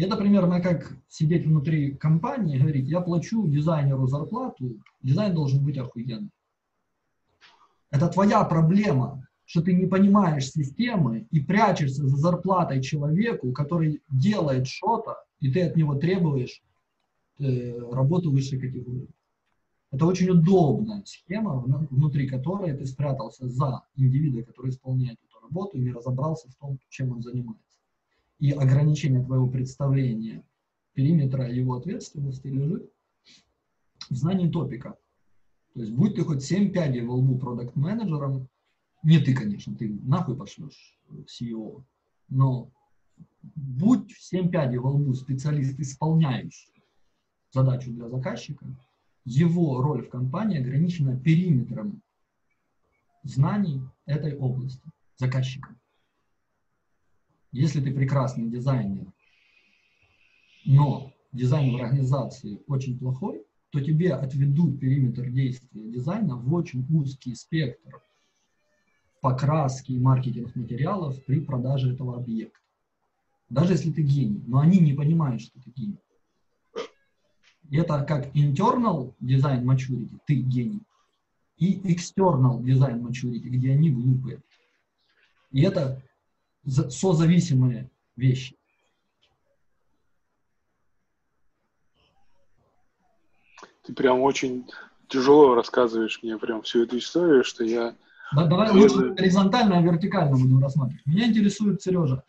[0.00, 5.62] И это примерно как сидеть внутри компании и говорить, я плачу дизайнеру зарплату, дизайн должен
[5.62, 6.30] быть охуенный.
[7.90, 14.68] Это твоя проблема, что ты не понимаешь системы и прячешься за зарплатой человеку, который делает
[14.68, 16.62] что-то, и ты от него требуешь
[17.38, 19.10] э, работу высшей категории.
[19.90, 21.60] Это очень удобная схема,
[21.90, 26.78] внутри которой ты спрятался за индивида, который исполняет эту работу и не разобрался в том,
[26.88, 27.69] чем он занимается
[28.40, 30.42] и ограничение твоего представления
[30.94, 32.90] периметра его ответственности лежит
[34.08, 34.96] в знании топика.
[35.74, 38.48] То есть будь ты хоть 7 пядей во лбу продукт-менеджером,
[39.02, 41.84] не ты, конечно, ты нахуй пошлешь CEO,
[42.28, 42.70] но
[43.54, 46.82] будь 7 пядей во лбу специалист, исполняющий
[47.52, 48.66] задачу для заказчика,
[49.24, 52.02] его роль в компании ограничена периметром
[53.22, 54.82] знаний этой области
[55.16, 55.79] заказчиком.
[57.52, 59.06] Если ты прекрасный дизайнер,
[60.64, 67.34] но дизайн в организации очень плохой, то тебе отведут периметр действия дизайна в очень узкий
[67.34, 68.00] спектр
[69.20, 72.58] покраски и маркетинг материалов при продаже этого объекта.
[73.48, 75.98] Даже если ты гений, но они не понимают, что ты гений.
[77.70, 80.82] Это как internal design maturity, ты гений,
[81.58, 84.40] и external design maturity, где они глупые.
[85.52, 86.02] И это
[86.66, 88.56] созависимые вещи.
[93.84, 94.66] Ты прям очень
[95.08, 97.94] тяжело рассказываешь мне прям всю эту историю, что я...
[98.32, 101.04] Да, давай лучше горизонтально, а вертикально будем рассматривать.
[101.04, 102.22] Меня интересует, Сережа,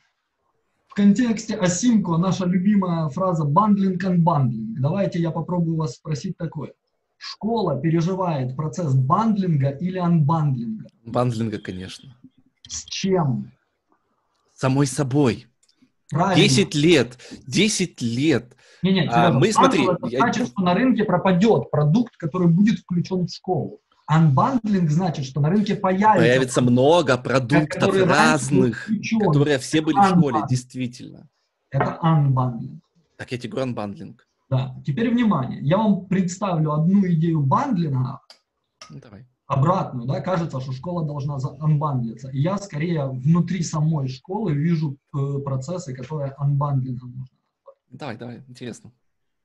[0.87, 4.73] в контексте Asymco наша любимая фраза «bundling and unbundling».
[4.77, 6.73] Давайте я попробую вас спросить такое.
[7.17, 10.87] Школа переживает процесс bundling а или unbundling а?
[11.05, 12.17] Bundling а, конечно.
[12.67, 13.51] С чем?
[14.61, 15.47] Самой собой.
[16.11, 16.35] Правильно.
[16.35, 18.55] 10 лет, 10 лет.
[18.83, 20.19] Не, не, а, мы, смотри, это я...
[20.19, 23.79] значит, что на рынке пропадет продукт, который будет включен в школу.
[24.07, 26.13] Unbundling значит, что на рынке появится...
[26.13, 28.87] Появится много продуктов разных,
[29.19, 31.27] которые все были в школе, действительно.
[31.71, 32.81] Это unbundling.
[33.17, 34.15] Так я тебе говорю unbundling.
[34.47, 34.75] Да.
[34.85, 35.59] Теперь внимание.
[35.63, 38.21] Я вам представлю одну идею bundling а.
[38.91, 39.25] Ну, давай.
[39.51, 42.29] Обратную, да, кажется, что школа должна анбандлиться.
[42.29, 47.35] И я скорее внутри самой школы вижу э, процессы, которые unbundling ом нужно.
[47.89, 48.93] Давай, давай, интересно.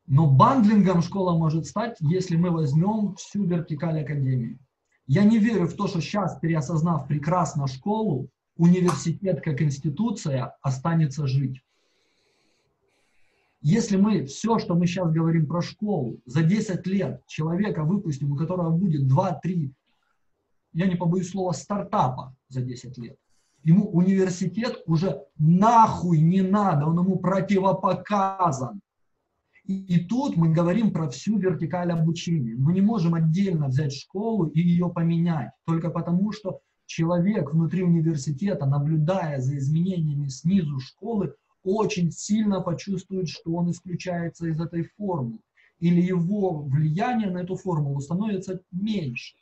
[0.07, 4.61] Но бандлингом школа может стать, если мы возьмем всю вертикаль академии.
[5.09, 11.65] Я не верю в то, что сейчас, переосознав прекрасно школу, университет как институция останется жить.
[13.61, 18.37] Если мы все, что мы сейчас говорим про школу, за 10 лет человека выпустим, у
[18.37, 19.73] которого будет 2-3,
[20.77, 23.17] я не побоюсь слова, стартапа за 10 лет,
[23.63, 28.83] ему университет уже нахуй не надо, он ему противопоказан.
[29.65, 32.55] И, и тут мы говорим про всю вертикаль обучения.
[32.57, 38.67] Мы не можем отдельно взять школу и ее поменять, только потому что человек внутри университета,
[38.67, 41.35] наблюдая за изменениями снизу школы,
[41.65, 45.41] очень сильно почувствует, что он исключается из этой формулы.
[45.81, 49.35] Или его влияние на эту формулу становится меньше.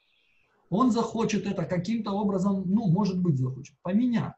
[0.74, 4.34] Он захочет это каким-то образом, ну, может быть, захочет поменять.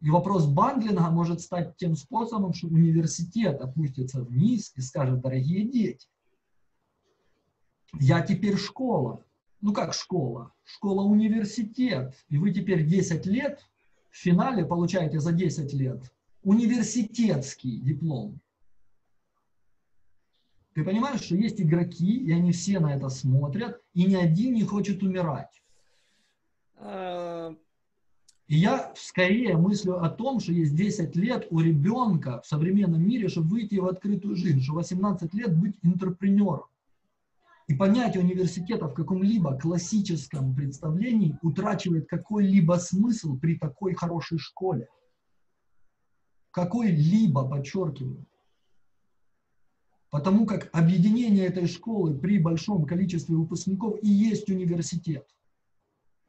[0.00, 6.06] И вопрос бандлинга может стать тем способом, что университет опустится вниз и скажет, дорогие дети,
[7.98, 9.24] я теперь школа.
[9.60, 10.52] Ну как школа?
[10.62, 12.14] Школа-университет.
[12.28, 13.66] И вы теперь 10 лет
[14.10, 16.12] в финале получаете за 10 лет
[16.44, 18.40] университетский диплом.
[20.74, 24.62] Ты понимаешь, что есть игроки, и они все на это смотрят, и ни один не
[24.62, 25.60] хочет умирать.
[28.46, 33.28] И я скорее мыслю о том, что есть 10 лет у ребенка в современном мире,
[33.28, 36.66] чтобы выйти в открытую жизнь, что 18 лет быть интерпренером.
[37.66, 44.86] И понятие университета в каком-либо классическом представлении утрачивает какой-либо смысл при такой хорошей школе.
[46.52, 48.24] Какой-либо, подчеркиваю.
[50.10, 55.26] Потому как объединение этой школы при большом количестве выпускников и есть университет.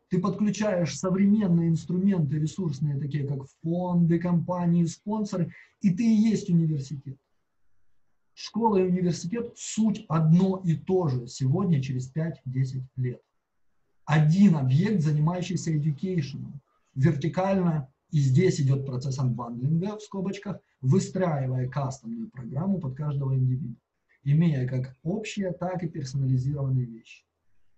[0.10, 7.18] Ты подключаешь современные инструменты ресурсные, такие как фонды, компании, спонсоры, и ты и есть университет.
[8.34, 13.22] Школа и университет– суть одно и то же сегодня, через 5-10 лет.
[14.06, 16.46] Один объект, занимающийся education,
[16.96, 23.80] вертикально, и здесь идет процесс анбандлинга в скобочках, выстраивая кастомную программу под каждого индивида,
[24.24, 27.24] имея как общие, так и персонализированные вещи.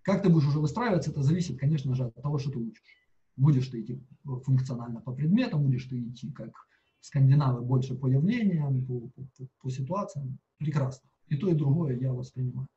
[0.04, 2.82] Как ты будешь уже выстраиваться, это зависит, конечно же, от того, что ты учишь.
[3.36, 6.52] Будешь ты идти функционально по предметам, будешь ты идти как
[7.02, 9.28] скандинавы больше по явлениям, по, по,
[9.62, 10.40] по ситуациям.
[10.58, 11.10] Прекрасно.
[11.28, 12.68] И то, и другое я воспринимаю.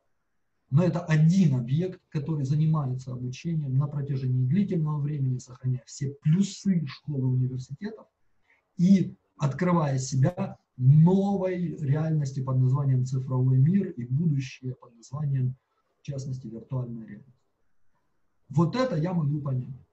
[0.74, 7.28] Но это один объект, который занимается обучением на протяжении длительного времени, сохраняя все плюсы школы
[7.28, 8.08] университетов
[8.76, 15.54] и открывая себя новой реальности под названием цифровой мир и будущее под названием
[16.00, 17.38] в частности, виртуальная реальность.
[18.48, 19.86] Вот это я могу понять.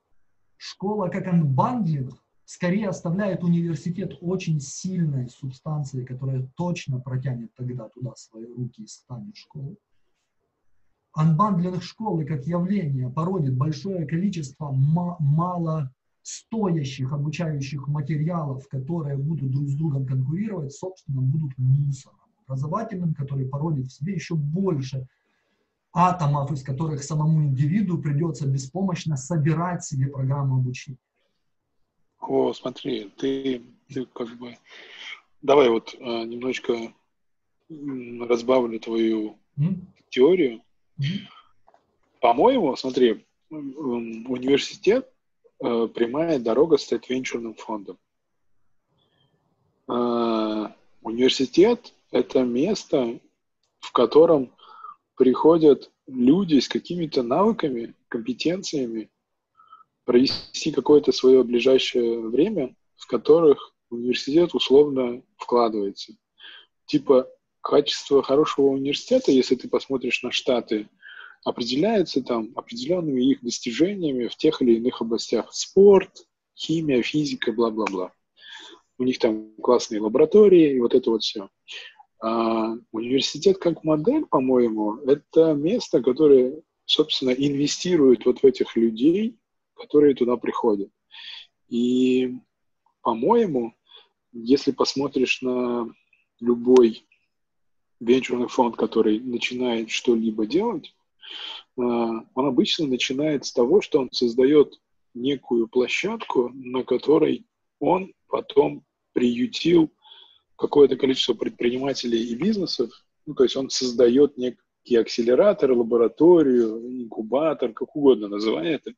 [0.58, 8.48] Школа как unbundling скорее оставляет университет очень сильной субстанцией, которая точно протянет тогда туда свои
[8.48, 9.78] руки и станет школой.
[11.14, 19.76] Unbundling школы как явление породит большое количество мало стоящих обучающих материалов, которые будут друг с
[19.76, 25.08] другом конкурировать, собственно, будут мусором образовательным, который породит в себе еще больше
[25.94, 30.98] атомов, из которых самому индивиду придется беспомощно собирать себе программу обучения.
[32.20, 34.58] О, смотри, ты, ты как бы...
[35.42, 36.94] Давай вот а, немножечко
[37.70, 39.82] разбавлю твою mm?
[40.10, 40.62] теорию.
[42.20, 45.12] По-моему, смотри, университет
[45.60, 47.98] э, прямая дорога стать венчурным фондом.
[49.90, 50.68] Э,
[51.02, 53.20] университет– это место,
[53.80, 54.54] в котором
[55.16, 59.10] приходят люди с какими-то навыками, компетенциями,
[60.06, 66.14] провести какое-то свое ближайшее время, в которых университет условно вкладывается.
[66.86, 67.28] Типа
[67.62, 70.90] качество хорошего университета, если ты посмотришь на Штаты,
[71.44, 75.54] определяется там определенными их достижениями в тех или иных областях.
[75.54, 78.12] Спорт, химия, физика, бла-бла-бла.
[78.98, 81.50] У них там классные лаборатории и вот это вот все.
[82.22, 89.40] А университет как модель, по-моему, это место, которое, собственно, инвестирует вот в этих людей,
[89.76, 90.92] которые туда приходят.
[91.68, 92.36] И,
[93.02, 93.74] по-моему,
[94.34, 95.88] если посмотришь на
[96.40, 97.08] любой
[98.02, 100.94] венчурный фонд, который начинает что-либо делать,
[101.78, 104.74] а, он обычно начинает с того, что он создает
[105.14, 107.46] некую площадку, на которой
[107.80, 108.84] он потом
[109.14, 109.92] приютил
[110.56, 112.92] какое-то количество предпринимателей и бизнесов,
[113.26, 118.94] ну, то есть он создает некий акселератор, лабораторию, инкубатор, как угодно называй это,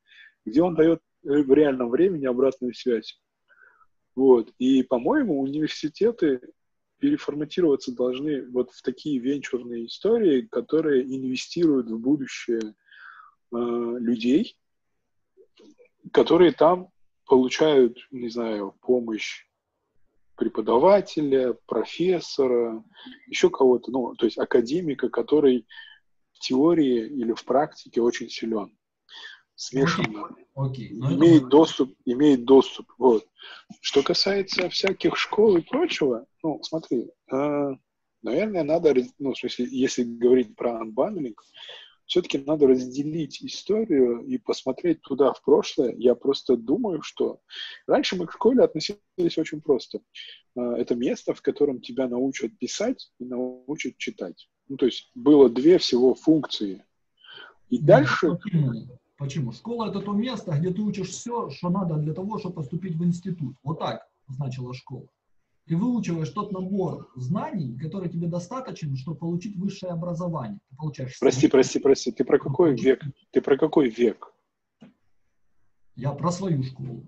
[0.45, 3.19] где он дает в реальном времени обратную связь.
[4.15, 4.51] Вот.
[4.59, 6.41] И, по-моему, университеты
[7.03, 12.73] переформатироваться должны вот в такие венчурные истории, которые инвестируют в будущее э,
[13.51, 14.57] людей,
[16.13, 16.87] которые там
[17.25, 19.45] получают, не знаю, помощь
[20.37, 22.81] преподавателя, профессора,
[23.27, 25.67] еще кого-то, ну, то есть академика, который
[26.31, 28.77] в теории или в практике очень силен,
[29.55, 30.91] смешанно, okay.
[30.91, 31.15] Okay.
[31.15, 33.27] имеет доступ, имеет доступ, вот.
[33.81, 37.71] Что касается всяких школ и прочего, ну, смотри, э,
[38.21, 41.41] наверное, надо, ну, в смысле, если говорить про unbundling,
[42.05, 45.95] все-таки надо разделить историю и посмотреть туда в прошлое.
[45.97, 47.39] Я просто думаю, что
[47.87, 50.01] раньше мы к школе относились очень просто.
[50.55, 54.49] А, это место, в котором тебя научат писать и научат читать.
[54.67, 56.85] Ну, то есть было две всего функции.
[57.69, 58.37] И дальше...
[59.23, 59.53] Почему?
[59.53, 63.05] Школа– это то место, где ты учишь все, что надо для того, чтобы поступить в
[63.05, 63.55] институт.
[63.63, 65.07] Вот так значила школа.
[65.65, 70.59] Ты выучиваешь тот набор знаний, который тебе достаточен, чтобы получить высшее образование.
[70.69, 72.11] Ты получаешь прости, прости, прости.
[72.11, 73.01] Ты про какой век?
[73.31, 74.33] Ты про какой век?
[75.95, 77.05] Я про свою школу.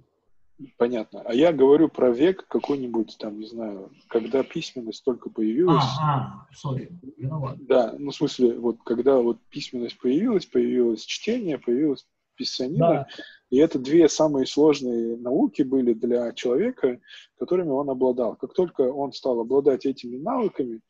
[0.77, 1.21] Понятно.
[1.25, 5.83] А я говорю про век какой-нибудь, там, не знаю, когда письменность только появилась.
[6.01, 7.57] А, сори, виноват.
[7.65, 13.07] Да, ну, в смысле, вот когда вот письменность появилась, появилось чтение, появилась писанина, да.
[13.49, 16.99] И это две самые сложные науки были для человека,
[17.37, 18.35] которыми он обладал.
[18.35, 20.81] Как только он стал обладать этими навыками,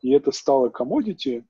[0.00, 1.44] и это стало commodity,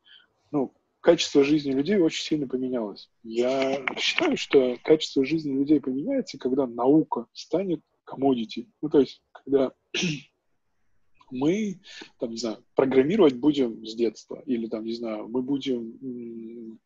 [0.50, 3.10] ну, качество жизни людей очень сильно поменялось.
[3.22, 8.68] Я считаю, что качество жизни людей поменяется, когда наука станет commodity.
[8.82, 9.72] Ну, то есть, когда
[11.30, 11.80] мы,
[12.18, 16.78] там, не знаю, программировать будем с детства, или, там, не знаю, мы будем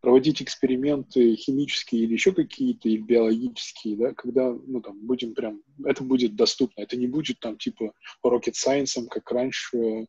[0.00, 6.02] проводить эксперименты химические или еще какие-то, или биологические, да, когда, ну, там, будем прям, это
[6.02, 7.92] будет доступно, это не будет там, типа,
[8.24, 10.06] rocket science, как раньше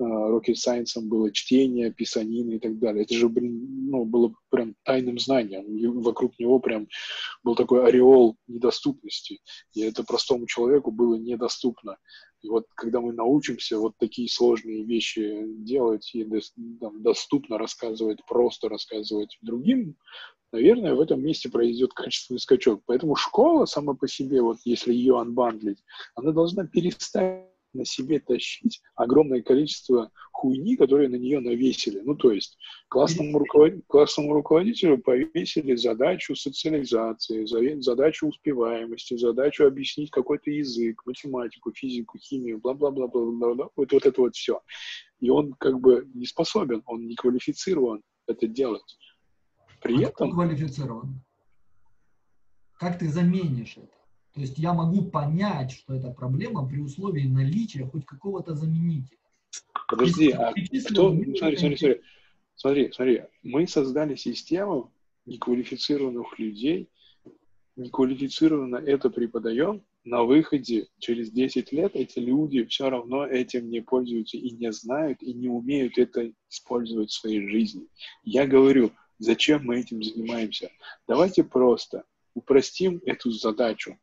[0.00, 3.04] rocket science было чтение, писанина и так далее.
[3.04, 6.88] Это же, блин, ну, было прям тайным знанием, и вокруг него прям
[7.42, 9.40] был такой ореол недоступности,
[9.74, 11.98] и это простому человеку было недоступно.
[12.42, 16.26] И вот когда мы научимся вот такие сложные вещи делать и
[16.80, 19.96] там, доступно рассказывать, просто рассказывать другим,
[20.52, 22.82] наверное, в этом месте произойдет качественный скачок.
[22.86, 25.84] Поэтому школа сама по себе, вот если ее анбандлить,
[26.14, 32.00] она должна перестать на себе тащить огромное количество хуйни, которые на нее навесили.
[32.00, 32.56] Ну, то есть
[32.88, 33.74] классному, руковод...
[33.86, 37.44] классному руководителю повесили задачу социализации,
[37.80, 43.68] задачу успеваемости, задачу объяснить какой-то язык, математику, физику, химию, бла-бла-бла-бла-бла.
[43.76, 44.60] Вот, вот это вот все.
[45.20, 48.98] И он как бы не способен, он не квалифицирован это делать.
[49.82, 50.32] При а этом...
[50.32, 51.22] квалифицирован?
[52.78, 53.99] Как ты заменишь это?
[54.40, 59.18] То есть я могу понять, что это проблема при условии наличия хоть какого-то заменителя.
[59.86, 60.54] Подожди, а
[60.88, 61.10] кто...
[61.10, 62.00] Смотри, смотри, смотри.
[62.54, 63.22] Смотри, смотри.
[63.42, 64.94] Мы создали систему
[65.26, 66.88] неквалифицированных людей,
[67.76, 74.38] неквалифицированно это преподаем, на выходе через 10 лет эти люди все равно этим не пользуются
[74.38, 77.88] и не знают, и не умеют это использовать в своей жизни.
[78.24, 80.70] Я говорю, зачем мы этим занимаемся?
[81.06, 82.04] Давайте просто
[82.40, 83.98] упростим эту задачу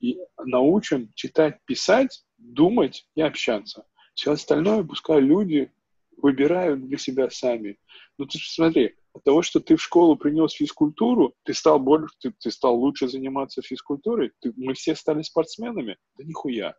[0.00, 3.84] и научим читать, писать, думать и общаться.
[4.14, 5.70] Все остальное пускай люди
[6.16, 7.78] выбирают для себя сами.
[8.18, 12.32] Ну ты смотри, от того, что ты в школу принес физкультуру, ты стал больше, ты,
[12.38, 16.74] ты стал лучше заниматься физкультурой, ты, мы все стали спортсменами, да нихуя.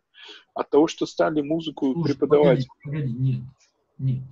[0.54, 2.66] От того, что стали музыку Слушай, преподавать.
[2.82, 3.42] Погоди, погоди, нет,
[3.98, 4.24] нет.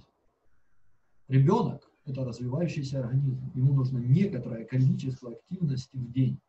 [1.29, 3.51] Ребенок– это развивающийся организм.
[3.55, 6.41] Ему нужно некоторое количество активности в день.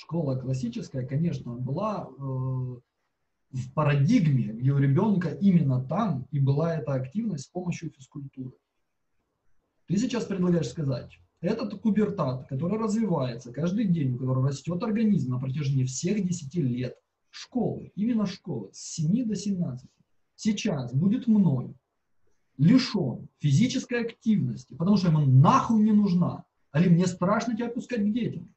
[0.00, 6.94] Школа классическая, конечно, была э, в парадигме, где у ребенка именно там и была эта
[6.94, 8.52] активность с помощью физкультуры.
[9.88, 15.40] Ты сейчас предлагаешь сказать, этот кубертат, который развивается каждый день, у которого растет организм на
[15.40, 16.94] протяжении всех 10 лет,
[17.30, 19.90] школы, именно школы, с 7 до 17,
[20.36, 21.74] сейчас будет мной
[22.56, 26.44] лишен физической активности, потому что ему нахуй не нужна.
[26.70, 28.54] Али, мне страшно тебя пускать к детям.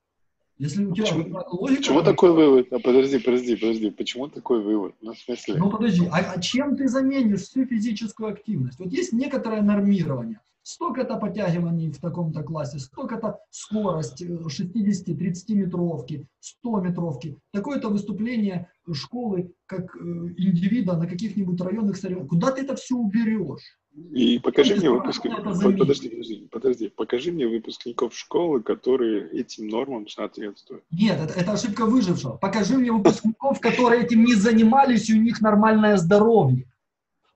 [0.61, 1.77] Если у тебя почему, логика...
[1.77, 2.71] Почему такой вывод?
[2.71, 3.89] А подожди, подожди, подожди.
[3.89, 4.93] Почему такой вывод?
[5.01, 5.55] Ну, в смысле?
[5.55, 6.05] Ну, подожди.
[6.11, 8.77] А, а чем ты заменишь всю физическую активность?
[8.77, 10.39] Вот есть некоторое нормирование.
[10.61, 15.15] Столько-то подтягиваний в таком-то классе, столько-то скорость 60-30
[15.47, 22.29] э, метровки, 100 метровки, такое-то выступление школы как э, индивида на каких-нибудь районных соревнованиях.
[22.29, 23.80] Куда ты это все уберешь?
[23.93, 30.85] И покажи мне выпускников, подожди, подожди, подожди, покажи мне выпускников школы, которые этим нормам соответствуют.
[30.91, 32.37] Нет, это, это ошибка выжившего.
[32.37, 36.71] Покажи мне выпускников, которые этим не занимались, и у них нормальное здоровье.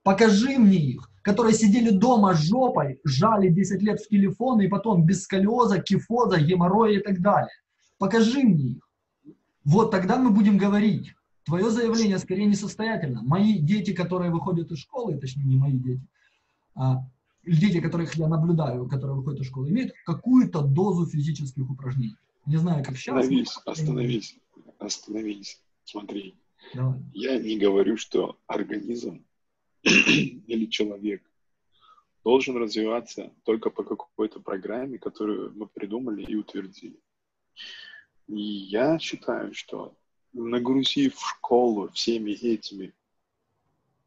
[0.03, 5.23] Покажи мне их, которые сидели дома жопой, жали 10 лет в телефон, и потом без
[5.23, 7.51] сколиоза, кифоза, геморроя и так далее.
[7.97, 8.89] Покажи мне их.
[9.65, 11.13] Вот тогда мы будем говорить.
[11.43, 13.21] Твое заявление скорее несостоятельно.
[13.23, 16.01] Мои дети, которые выходят из школы, точнее не мои дети,
[17.45, 22.17] дети, которых я наблюдаю, которые выходят из школы, имеют какую-то дозу физических упражнений.
[22.45, 23.17] Не знаю, как сейчас.
[23.17, 24.39] Остановись, остановись,
[24.79, 25.61] остановись.
[25.83, 26.35] Смотри,
[26.73, 26.99] Давай.
[27.13, 29.23] я не говорю, что организм
[29.83, 31.23] или человек
[32.23, 36.99] должен развиваться только по какой-то программе, которую мы придумали и утвердили.
[38.27, 39.95] И я считаю, что
[40.33, 42.93] нагрузив школу всеми этими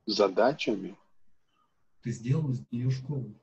[0.07, 0.97] задачами,
[2.09, 3.35] ты сделал из нее школу.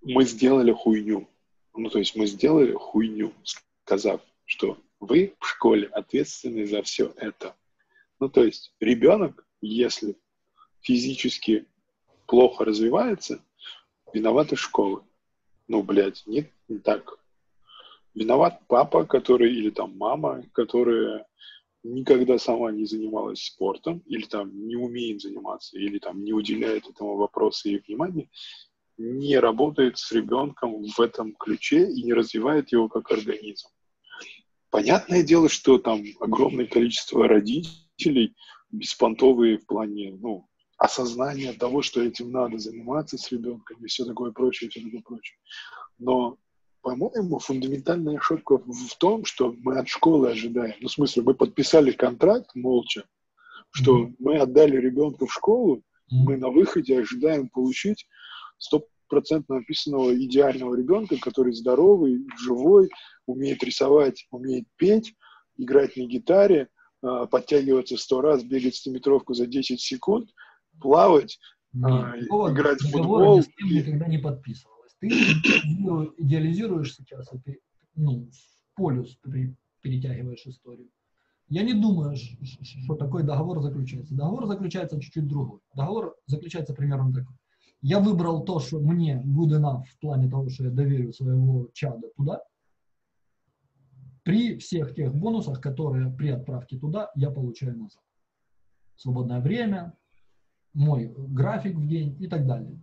[0.00, 1.28] Мы сделали хуйню.
[1.74, 3.32] Ну, то есть мы сделали хуйню,
[3.84, 7.56] сказав, что вы в школе ответственны за все это.
[8.20, 10.16] Ну, то есть ребенок, если
[10.82, 11.66] физически
[12.26, 13.42] плохо развивается,
[14.12, 15.04] виновата школа.
[15.66, 17.18] Ну, блядь, нет, не так.
[18.14, 21.26] Виноват папа, который, или там мама, которая
[21.82, 27.16] никогда сама не занималась спортом, или там не умеет заниматься, или там не уделяет этому
[27.16, 28.28] вопросу и внимания,
[28.98, 33.68] не работает с ребенком в этом ключе и не развивает его как организм.
[34.70, 38.34] Понятное дело, что там огромное количество родителей
[38.70, 44.32] беспонтовые в плане, ну, осознания того, что этим надо заниматься с ребенком и все такое
[44.32, 45.36] прочее, все такое прочее.
[45.98, 46.38] Но
[46.82, 50.74] по-моему, фундаментальная ошибка в том, что мы от школы ожидаем.
[50.80, 53.04] Ну, в смысле, мы подписали контракт молча,
[53.70, 54.14] что mm-hmm.
[54.18, 55.82] мы отдали ребенка в школу, mm-hmm.
[56.24, 58.06] мы на выходе ожидаем получить
[58.58, 62.90] стопроцентно написанного идеального ребенка, который здоровый, живой,
[63.26, 65.14] умеет рисовать, умеет петь,
[65.56, 66.68] играть на гитаре,
[67.00, 70.30] а, подтягиваться сто раз, бегать стометровку за 10 секунд,
[70.80, 71.38] плавать,
[71.72, 73.38] Нет, играть в футбол.
[73.38, 74.71] Ни с кем никогда не подписывал
[75.02, 75.08] ты
[76.18, 77.28] идеализируешь сейчас,
[77.94, 78.28] ну,
[78.74, 79.18] полюс
[79.80, 80.88] перетягиваешь историю.
[81.48, 84.14] Я не думаю, что такой договор заключается.
[84.14, 85.60] Договор заключается чуть-чуть другой.
[85.74, 87.36] Договор заключается примерно такой.
[87.80, 92.08] Я выбрал то, что мне good enough в плане того, что я доверю своего чада
[92.16, 92.40] туда,
[94.22, 98.04] при всех тех бонусах, которые при отправке туда я получаю назад.
[98.94, 99.98] Свободное время,
[100.72, 102.80] мой график в день и так далее.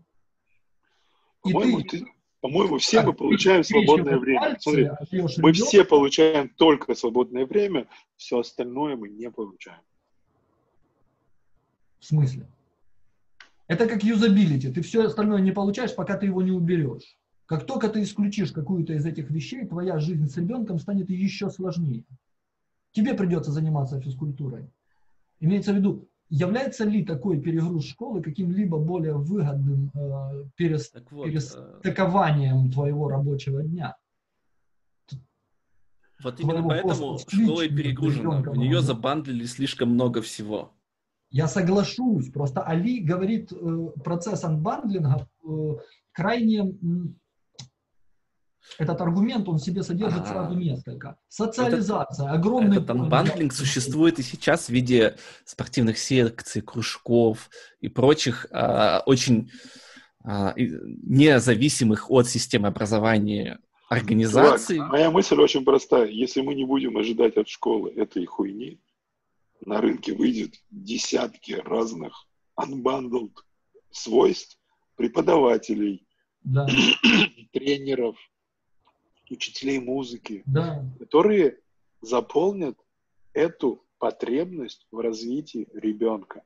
[1.42, 2.06] По-моему, ты...
[2.42, 4.58] По-моему, все мы получаем свободное время.
[4.60, 4.90] Смотри,
[5.38, 9.82] мы все получаем только свободное время, все остальное мы не получаем.
[12.00, 12.48] В смысле?
[13.68, 14.72] Это как юзабилити.
[14.72, 17.18] Ты все остальное не получаешь, пока ты его не уберешь.
[17.46, 22.06] Как только ты исключишь какую-то из этих вещей, твоя жизнь с ребенком станет еще сложнее.
[22.92, 24.70] Тебе придется заниматься физкультурой.
[25.40, 32.68] Имеется в виду, Является ли такой перегруз школы каким-либо более выгодным э, перес, вот, перестыкованием
[32.68, 32.72] э...
[32.72, 33.98] твоего рабочего дня?
[36.22, 38.42] Вот именно поэтому школа и перегружена.
[38.42, 40.72] В нее забандлили слишком много всего.
[41.32, 45.76] Я соглашусь, просто Али говорит, э, процесс анбандлинга э,
[46.12, 46.76] крайне...
[48.78, 50.34] Этот аргумент, он в себе содержит А-а-а.
[50.34, 51.18] сразу несколько.
[51.28, 52.78] Социализация, этот, огромный...
[52.78, 57.50] Этот unbundling существует и сейчас в виде спортивных секций, кружков
[57.82, 59.52] и прочих а, очень
[60.24, 63.60] а, независимых от системы образования
[63.90, 64.78] организаций.
[64.78, 66.08] Чувак, моя мысль очень простая.
[66.08, 68.80] Если мы не будем ожидать от школы этой хуйни,
[69.66, 73.34] на рынке выйдет десятки разных unbundled
[73.92, 74.58] свойств
[74.96, 76.06] преподавателей,
[76.44, 76.68] да.
[77.54, 78.16] тренеров,
[79.30, 80.86] учителей музыки, да.
[81.00, 81.60] которые
[82.02, 82.78] заполнят
[83.34, 86.44] эту потребность в развитии ребенка.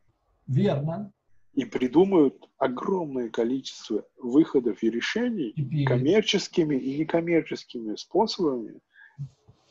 [0.47, 1.13] Верно.
[1.53, 5.85] И придумают огромное количество выходов и решений Теперь.
[5.85, 8.79] коммерческими и некоммерческими способами,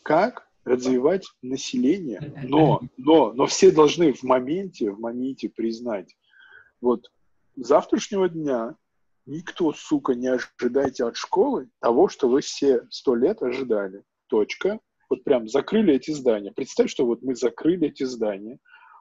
[0.02, 2.32] как развивать население.
[2.44, 6.16] Но, но, но все должны в моменте, в моменте признать,
[6.80, 7.10] вот
[7.56, 8.76] завтрашнего дня
[9.26, 14.04] никто, сука, не ожидайте от школы того, что вы все сто лет ожидали.
[14.28, 14.80] Точка.
[15.08, 16.52] Вот прям закрыли эти здания.
[16.52, 18.58] Представь, что вот мы закрыли эти здания,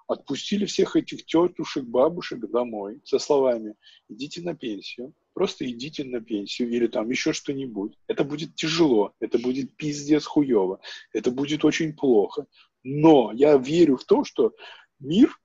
[0.07, 3.75] отпустили всех этих тетушек, бабушек домой со словами
[4.09, 7.97] «идите на пенсию», просто идите на пенсию или там еще что-нибудь.
[8.07, 10.81] Это будет тяжело, это будет пиздец хуево,
[11.13, 12.45] это будет очень плохо.
[12.83, 14.53] Но я верю в то, что
[14.99, 15.39] мир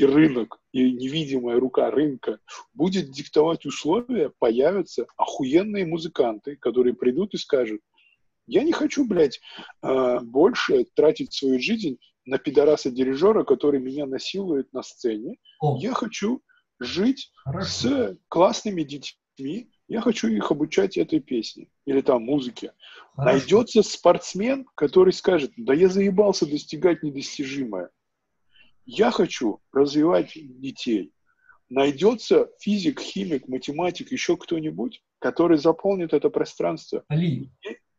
[0.00, 2.38] и рынок, и невидимая рука рынка
[2.72, 7.82] будет диктовать условия, появятся охуенные музыканты, которые придут и скажут,
[8.46, 9.40] я не хочу, блядь,
[9.82, 15.36] а, больше тратить свою жизнь на пидораса-дирижера, который меня насилует на сцене.
[15.60, 15.78] О.
[15.78, 16.42] Я хочу
[16.78, 17.68] жить Хорошо.
[17.68, 22.72] с классными детьми, я хочу их обучать этой песне или там музыке.
[23.16, 23.38] Хорошо.
[23.38, 27.90] Найдется спортсмен, который скажет, да я заебался достигать недостижимое.
[28.92, 31.12] Я хочу развивать детей.
[31.68, 37.04] Найдется физик, химик, математик, еще кто-нибудь, который заполнит это пространство.
[37.08, 37.52] Али,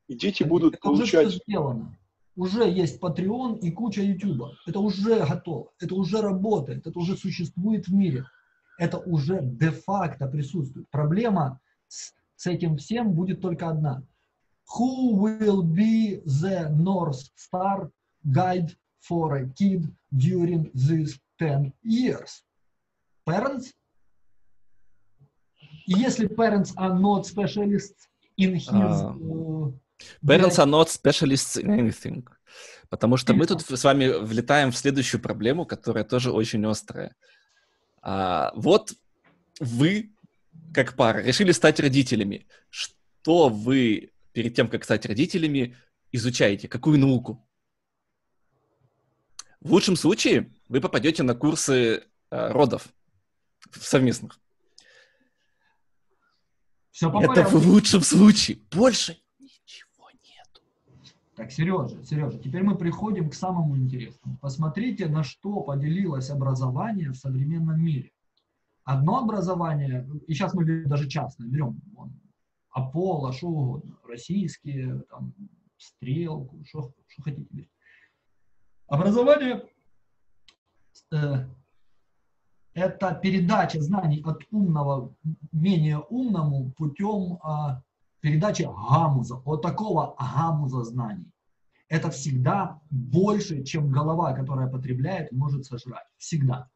[0.07, 1.27] и, дети Али, будут это получать...
[1.27, 1.97] Уже сделано.
[2.35, 4.53] Уже есть Patreon и куча YouTube.
[4.65, 5.71] Это уже готово.
[5.79, 6.87] Это уже работает.
[6.87, 8.25] Это уже существует в мире
[8.81, 10.89] это уже де-факто присутствует.
[10.89, 14.03] Проблема с, с этим всем будет только одна.
[14.75, 17.91] Who will be the North Star
[18.23, 18.75] guide
[19.07, 19.85] for a kid
[20.15, 22.43] during these 10 years?
[23.25, 23.71] Parents?
[25.85, 28.07] Если parents are not specialists
[28.37, 28.69] in his...
[28.69, 29.71] Uh,
[30.25, 32.23] parents are not specialists in anything.
[32.89, 37.15] Потому что мы тут с вами влетаем в следующую проблему, которая тоже очень острая.
[38.01, 38.93] А, вот
[39.59, 40.11] вы,
[40.73, 42.47] как пара, решили стать родителями.
[42.69, 45.77] Что вы перед тем, как стать родителями,
[46.11, 46.67] изучаете?
[46.67, 47.47] Какую науку?
[49.61, 52.89] В лучшем случае вы попадете на курсы э, родов
[53.71, 54.39] совместных.
[56.89, 58.59] Все Это в лучшем случае.
[58.71, 60.61] Больше ничего нет.
[61.35, 64.37] Так, Сережа, Сережа, теперь мы приходим к самому интересному.
[64.41, 68.11] Посмотрите, на что поделилось образование в современном мире
[68.83, 72.13] одно образование, и сейчас мы берем даже частное, берем вон,
[72.71, 75.33] Аполло, что угодно, российские, там,
[75.77, 77.71] стрелку, что, что хотите берите.
[78.91, 79.63] Образование
[81.13, 81.45] э,
[82.73, 85.15] это передача знаний от умного
[85.53, 87.81] менее умному путем э,
[88.19, 91.31] передачи гамуза, вот такого гамуза знаний.
[91.87, 96.07] Это всегда больше, чем голова, которая потребляет, может сожрать.
[96.17, 96.69] Всегда.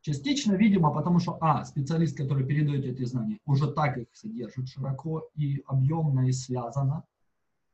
[0.00, 5.28] Частично, видимо, потому что, а, специалист, который передает эти знания, уже так их содержит широко
[5.34, 7.04] и объемно и связано.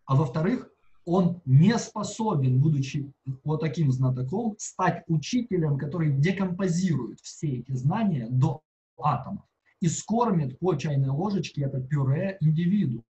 [0.07, 0.74] А во-вторых,
[1.05, 3.13] он не способен, будучи
[3.45, 8.63] вот таким знатоком, стать учителем, который декомпозирует все эти знания до
[8.99, 9.45] атомов
[9.81, 13.05] и скормит по чайной ложечке это пюре индивиду.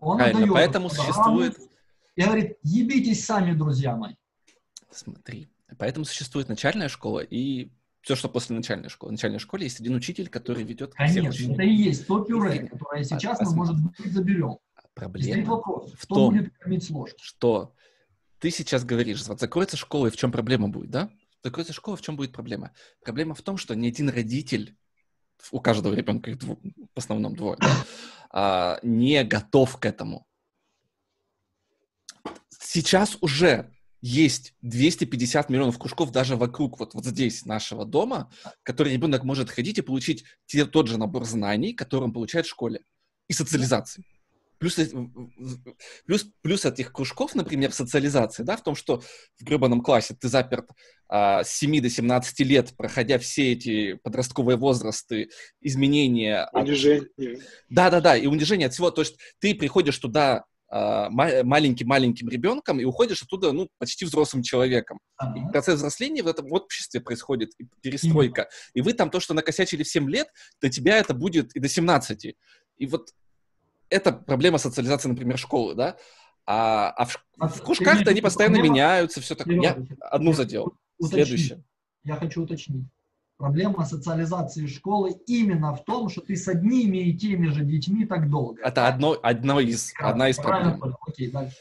[0.00, 1.56] Он Правильно, поэтому существует...
[2.14, 4.14] И говорит, ебитесь сами, друзья мои.
[4.90, 7.70] Смотри, поэтому существует начальная школа и
[8.02, 9.10] все, что после начальной школы.
[9.10, 13.04] В начальной школе есть один учитель, который ведет Конечно, это и есть то пюре, которое
[13.04, 14.58] сейчас мы, может быть, заберем.
[14.94, 16.50] Проблема вопрос, в том,
[17.20, 17.74] что
[18.38, 21.10] ты сейчас говоришь, вот закроется школа, и в чем проблема будет, да?
[21.42, 22.72] Закроется школа, в чем будет проблема?
[23.02, 24.76] Проблема в том, что ни один родитель,
[25.50, 26.60] у каждого ребенка их дву,
[26.94, 27.58] в основном двое,
[28.30, 30.26] а, не готов к этому.
[32.48, 38.30] Сейчас уже есть 250 миллионов кружков даже вокруг, вот, вот здесь, нашего дома,
[38.62, 42.50] который ребенок может ходить и получить те, тот же набор знаний, который он получает в
[42.50, 42.82] школе,
[43.28, 44.04] и социализации.
[44.62, 44.78] Плюс,
[46.06, 49.00] плюс, плюс этих кружков, например, социализации, да, в том, что
[49.36, 50.68] в гребаном классе ты заперт
[51.08, 56.48] а, с 7 до 17 лет, проходя все эти подростковые возрасты, изменения.
[56.52, 57.40] Унижение.
[57.68, 58.92] Да-да-да, и унижение от всего.
[58.92, 65.00] То есть ты приходишь туда а, маленьким-маленьким ребенком и уходишь оттуда, ну, почти взрослым человеком.
[65.16, 65.40] Ага.
[65.40, 68.48] И процесс взросления в этом обществе происходит, и перестройка.
[68.74, 70.28] И вы там то, что накосячили в 7 лет,
[70.60, 72.36] до тебя это будет и до 17.
[72.78, 73.08] И вот
[73.92, 75.96] это проблема социализации, например, школы, да?
[76.46, 78.74] А, а в, а в кружках-то они постоянно проблема...
[78.74, 79.60] меняются, все такое.
[79.60, 80.74] Я одну задел.
[81.00, 81.62] Следующее.
[82.04, 82.86] Я хочу уточнить.
[83.36, 88.30] Проблема социализации школы именно в том, что ты с одними и теми же детьми так
[88.30, 88.62] долго.
[88.62, 90.80] Это одно, одно из, одна из проблем.
[91.06, 91.56] Окей, дальше.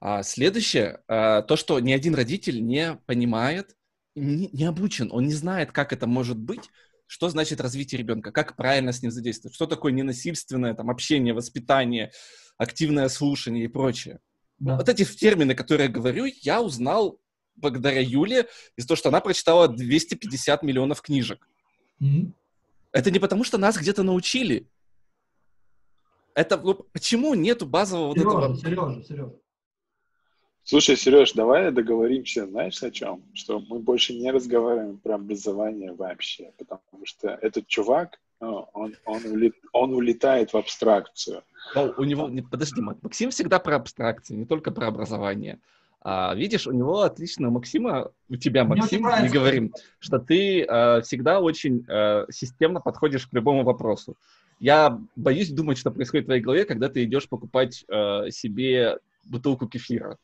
[0.00, 3.76] А, следующее, а, то, что ни один родитель не понимает,
[4.14, 6.70] не, не обучен, он не знает, как это может быть,
[7.12, 12.10] что значит развитие ребенка, как правильно с ним задействовать, что такое ненасильственное там, общение, воспитание,
[12.56, 14.20] активное слушание и прочее.
[14.58, 14.76] Да.
[14.76, 17.20] Вот эти термины, которые я говорю, я узнал
[17.54, 18.48] благодаря Юле
[18.78, 21.46] из-за того, что она прочитала 250 миллионов книжек.
[22.00, 22.32] Mm-hmm.
[22.92, 24.66] Это не потому, что нас где-то научили.
[26.34, 28.56] Это ну, почему нету базового Сережа, вот этого...
[28.56, 29.32] Сережа, Сережа.
[30.64, 33.22] Слушай, Сереж, давай договоримся, знаешь, о чем?
[33.34, 39.24] Что мы больше не разговариваем про образование вообще, потому что этот чувак, ну, он, он,
[39.26, 41.42] улет, он улетает в абстракцию.
[41.74, 45.58] Но у него, подожди, Максим всегда про абстракции, не только про образование.
[46.00, 51.40] А, видишь, у него отлично, Максима, у тебя, Максим, не говорим, что ты а, всегда
[51.40, 54.16] очень а, системно подходишь к любому вопросу.
[54.60, 59.68] Я боюсь думать, что происходит в твоей голове, когда ты идешь покупать а, себе бутылку
[59.68, 60.18] кефира.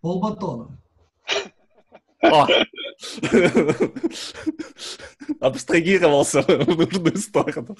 [0.00, 0.78] Полбатона.
[5.40, 7.76] Абстрагировался в нужную сторону.